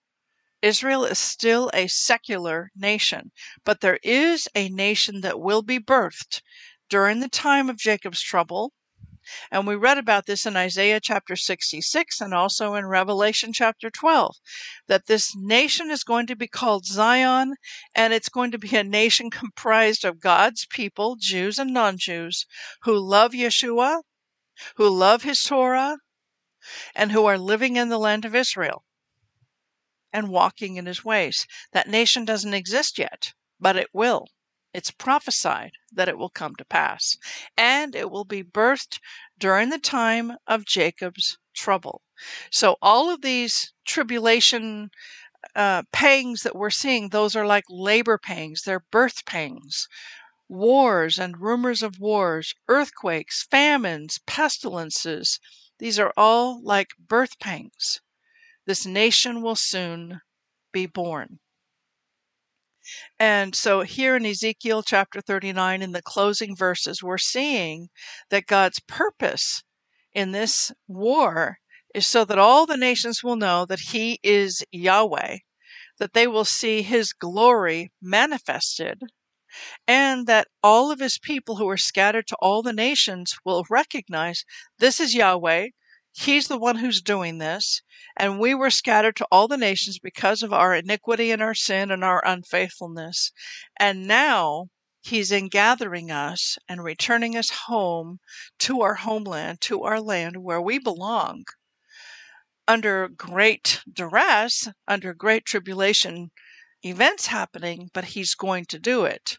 Israel 0.61 1.05
is 1.05 1.19
still 1.19 1.71
a 1.73 1.87
secular 1.87 2.73
nation, 2.75 3.31
but 3.65 3.81
there 3.81 4.01
is 4.03 4.49
a 4.57 4.71
nation 4.71 5.21
that 5.21 5.39
will 5.39 5.63
be 5.63 5.79
birthed 5.79 6.43
during 6.89 7.21
the 7.21 7.29
time 7.29 7.71
of 7.71 7.77
Jacob's 7.77 8.23
trouble 8.23 8.73
and 9.51 9.67
we 9.67 9.75
read 9.75 9.99
about 9.99 10.27
this 10.27 10.47
in 10.47 10.57
Isaiah 10.57 11.01
chapter 11.01 11.37
66 11.37 12.21
and 12.21 12.35
also 12.35 12.75
in 12.75 12.87
Revelation 12.87 13.53
chapter 13.53 13.91
12 13.91 14.37
that 14.87 15.07
this 15.07 15.35
nation 15.37 15.91
is 15.91 16.05
going 16.05 16.27
to 16.27 16.37
be 16.37 16.49
called 16.49 16.85
Zion 16.85 17.55
and 17.95 18.13
it's 18.13 18.29
going 18.29 18.51
to 18.51 18.59
be 18.59 18.77
a 18.77 18.85
nation 18.85 19.31
comprised 19.43 20.05
of 20.05 20.21
God's 20.21 20.67
people, 20.67 21.17
Jews 21.17 21.59
and 21.59 21.73
non 21.73 21.99
Jews, 21.99 22.47
who 22.83 22.99
love 22.99 23.33
Yeshua, 23.33 24.03
who 24.77 24.89
love 24.89 25.23
his 25.23 25.43
Torah, 25.43 25.99
and 26.95 27.13
who 27.13 27.27
are 27.27 27.39
living 27.39 27.77
in 27.77 27.89
the 27.89 27.99
land 27.99 28.25
of 28.25 28.35
Israel 28.35 28.85
and 30.13 30.29
walking 30.29 30.77
in 30.77 30.87
his 30.87 31.05
ways. 31.05 31.47
That 31.73 31.89
nation 31.89 32.25
doesn't 32.25 32.55
exist 32.55 32.99
yet, 32.99 33.33
but 33.59 33.77
it 33.77 33.89
will. 33.93 34.29
It's 34.75 34.91
prophesied 34.91 35.73
that 35.91 36.11
it 36.11 36.19
will 36.19 36.29
come 36.29 36.55
to 36.57 36.67
pass, 36.67 37.17
and 37.57 37.95
it 37.95 38.11
will 38.11 38.27
be 38.27 38.43
birthed 38.45 39.01
during 39.39 39.71
the 39.71 39.79
time 39.79 40.37
of 40.47 40.67
Jacob's 40.67 41.39
trouble. 41.55 42.03
So, 42.51 42.77
all 42.83 43.09
of 43.09 43.23
these 43.23 43.73
tribulation 43.87 44.91
uh, 45.57 45.85
pangs 45.93 46.43
that 46.45 46.57
we're 46.57 46.71
seeing, 46.71 47.11
those 47.11 47.37
are 47.37 47.47
like 47.47 47.65
labor 47.71 48.19
pangs, 48.19 48.63
they're 48.63 48.85
birth 48.91 49.25
pangs. 49.27 49.89
Wars 50.49 51.19
and 51.19 51.41
rumors 51.41 51.83
of 51.83 51.99
wars, 52.01 52.55
earthquakes, 52.69 53.45
famines, 53.45 54.21
pestilences, 54.27 55.41
these 55.79 55.99
are 55.99 56.13
all 56.17 56.63
like 56.63 56.91
birth 56.99 57.39
pangs. 57.39 58.01
This 58.67 58.87
nation 58.87 59.43
will 59.43 59.57
soon 59.57 60.21
be 60.73 60.87
born. 60.87 61.41
And 63.19 63.55
so 63.55 63.83
here 63.83 64.17
in 64.17 64.27
Ezekiel 64.27 64.83
chapter 64.83 65.21
39, 65.21 65.83
in 65.83 65.93
the 65.93 66.03
closing 66.03 66.55
verses, 66.57 67.03
we're 67.03 67.19
seeing 67.19 67.89
that 68.31 68.47
God's 68.47 68.81
purpose 68.81 69.63
in 70.13 70.33
this 70.33 70.73
war 70.87 71.59
is 71.95 72.07
so 72.07 72.25
that 72.25 72.39
all 72.39 72.67
the 72.67 72.77
nations 72.77 73.23
will 73.23 73.37
know 73.37 73.65
that 73.67 73.81
he 73.81 74.19
is 74.23 74.65
Yahweh, 74.73 75.39
that 75.99 76.13
they 76.13 76.27
will 76.27 76.45
see 76.45 76.83
his 76.83 77.13
glory 77.13 77.91
manifested, 78.03 79.01
and 79.87 80.27
that 80.27 80.49
all 80.63 80.91
of 80.91 81.01
his 81.01 81.19
people 81.19 81.57
who 81.57 81.69
are 81.69 81.77
scattered 81.77 82.27
to 82.27 82.37
all 82.41 82.63
the 82.63 82.73
nations 82.73 83.35
will 83.45 83.65
recognize 83.71 84.45
this 84.79 84.99
is 85.01 85.15
Yahweh, 85.15 85.69
he's 86.15 86.49
the 86.49 86.59
one 86.59 86.77
who's 86.77 87.03
doing 87.03 87.39
this, 87.39 87.83
and 88.17 88.41
we 88.41 88.55
were 88.55 88.71
scattered 88.71 89.17
to 89.17 89.27
all 89.31 89.49
the 89.49 89.57
nations 89.57 89.99
because 89.99 90.43
of 90.43 90.53
our 90.53 90.75
iniquity 90.75 91.31
and 91.31 91.43
our 91.43 91.55
sin 91.55 91.91
and 91.91 92.03
our 92.03 92.23
unfaithfulness. 92.25 93.33
And 93.77 94.07
now 94.07 94.69
He's 95.07 95.31
in 95.31 95.49
gathering 95.49 96.11
us 96.11 96.57
and 96.67 96.83
returning 96.83 97.37
us 97.37 97.51
home 97.67 98.21
to 98.61 98.81
our 98.81 98.95
homeland, 98.95 99.61
to 99.61 99.83
our 99.83 100.01
land 100.01 100.43
where 100.43 100.63
we 100.63 100.79
belong. 100.79 101.45
Under 102.67 103.09
great 103.09 103.83
duress, 103.93 104.67
under 104.89 105.13
great 105.13 105.45
tribulation 105.45 106.31
events 106.83 107.27
happening, 107.27 107.91
but 107.93 108.17
he's 108.17 108.35
going 108.35 108.65
to 108.65 108.79
do 108.79 109.05
it. 109.05 109.37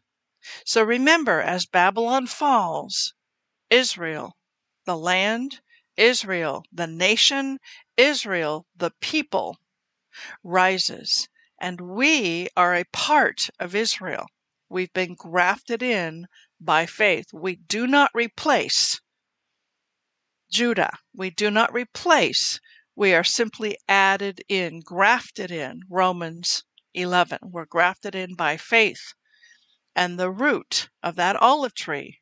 So 0.68 0.84
remember, 0.84 1.42
as 1.42 1.66
Babylon 1.66 2.28
falls, 2.28 3.16
Israel, 3.72 4.38
the 4.86 4.96
land, 4.96 5.62
Israel, 5.98 6.64
the 6.72 6.88
nation, 6.88 7.60
Israel, 7.98 8.66
the 8.76 8.92
people, 9.02 9.58
rises. 10.44 11.28
And 11.60 11.80
we 11.82 12.50
are 12.58 12.76
a 12.76 12.86
part 12.92 13.50
of 13.60 13.76
Israel. 13.76 14.28
We've 14.70 14.94
been 14.94 15.16
grafted 15.16 15.82
in 15.82 16.28
by 16.60 16.86
faith. 16.86 17.28
We 17.34 17.56
do 17.56 17.88
not 17.88 18.12
replace 18.14 19.00
Judah. 20.52 20.98
We 21.14 21.30
do 21.30 21.50
not 21.52 21.74
replace. 21.74 22.60
We 22.96 23.14
are 23.14 23.24
simply 23.24 23.78
added 23.88 24.42
in, 24.48 24.80
grafted 24.80 25.52
in. 25.52 25.82
Romans 25.90 26.64
11. 26.94 27.40
We're 27.44 27.66
grafted 27.66 28.16
in 28.16 28.36
by 28.36 28.58
faith. 28.58 29.14
And 29.96 30.20
the 30.20 30.32
root 30.32 30.90
of 31.04 31.16
that 31.16 31.36
olive 31.36 31.74
tree 31.74 32.20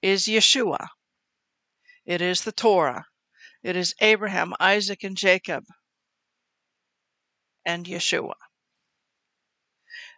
is 0.00 0.26
Yeshua. 0.26 0.88
It 2.04 2.20
is 2.20 2.42
the 2.42 2.52
Torah. 2.52 3.06
It 3.62 3.76
is 3.76 3.94
Abraham, 4.00 4.54
Isaac, 4.58 5.04
and 5.04 5.16
Jacob, 5.16 5.64
and 7.64 7.86
Yeshua. 7.86 8.34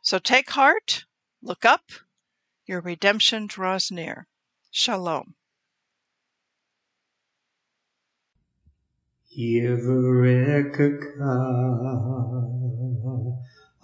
So 0.03 0.18
take 0.18 0.51
heart, 0.51 1.05
Look 1.47 1.66
up, 1.66 1.83
your 2.66 2.81
redemption 2.81 3.47
draws 3.47 3.90
near. 3.90 4.27
Shalom. 4.70 5.35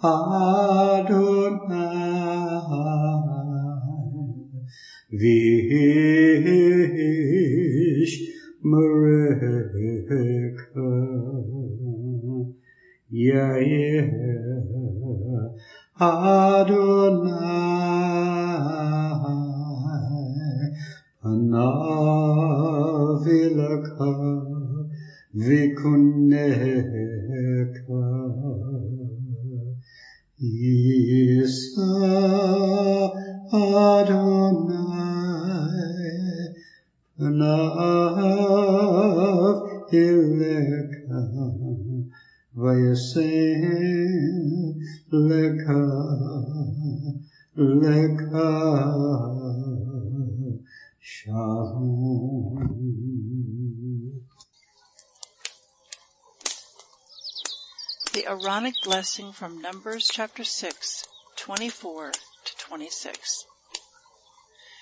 Adonai 0.03 1.61
Vish 8.01 8.17
Mareka 8.63 10.17
Yair 13.11 14.09
Adonai 15.99 17.61
Vikuneka 25.33 26.81
Isa 30.41 31.91
The 58.13 58.25
Aaronic 58.27 58.73
blessing 58.83 59.31
from 59.31 59.61
Numbers 59.61 60.09
chapter 60.11 60.43
6, 60.43 61.05
24 61.37 62.11
to 62.11 62.57
26. 62.57 63.45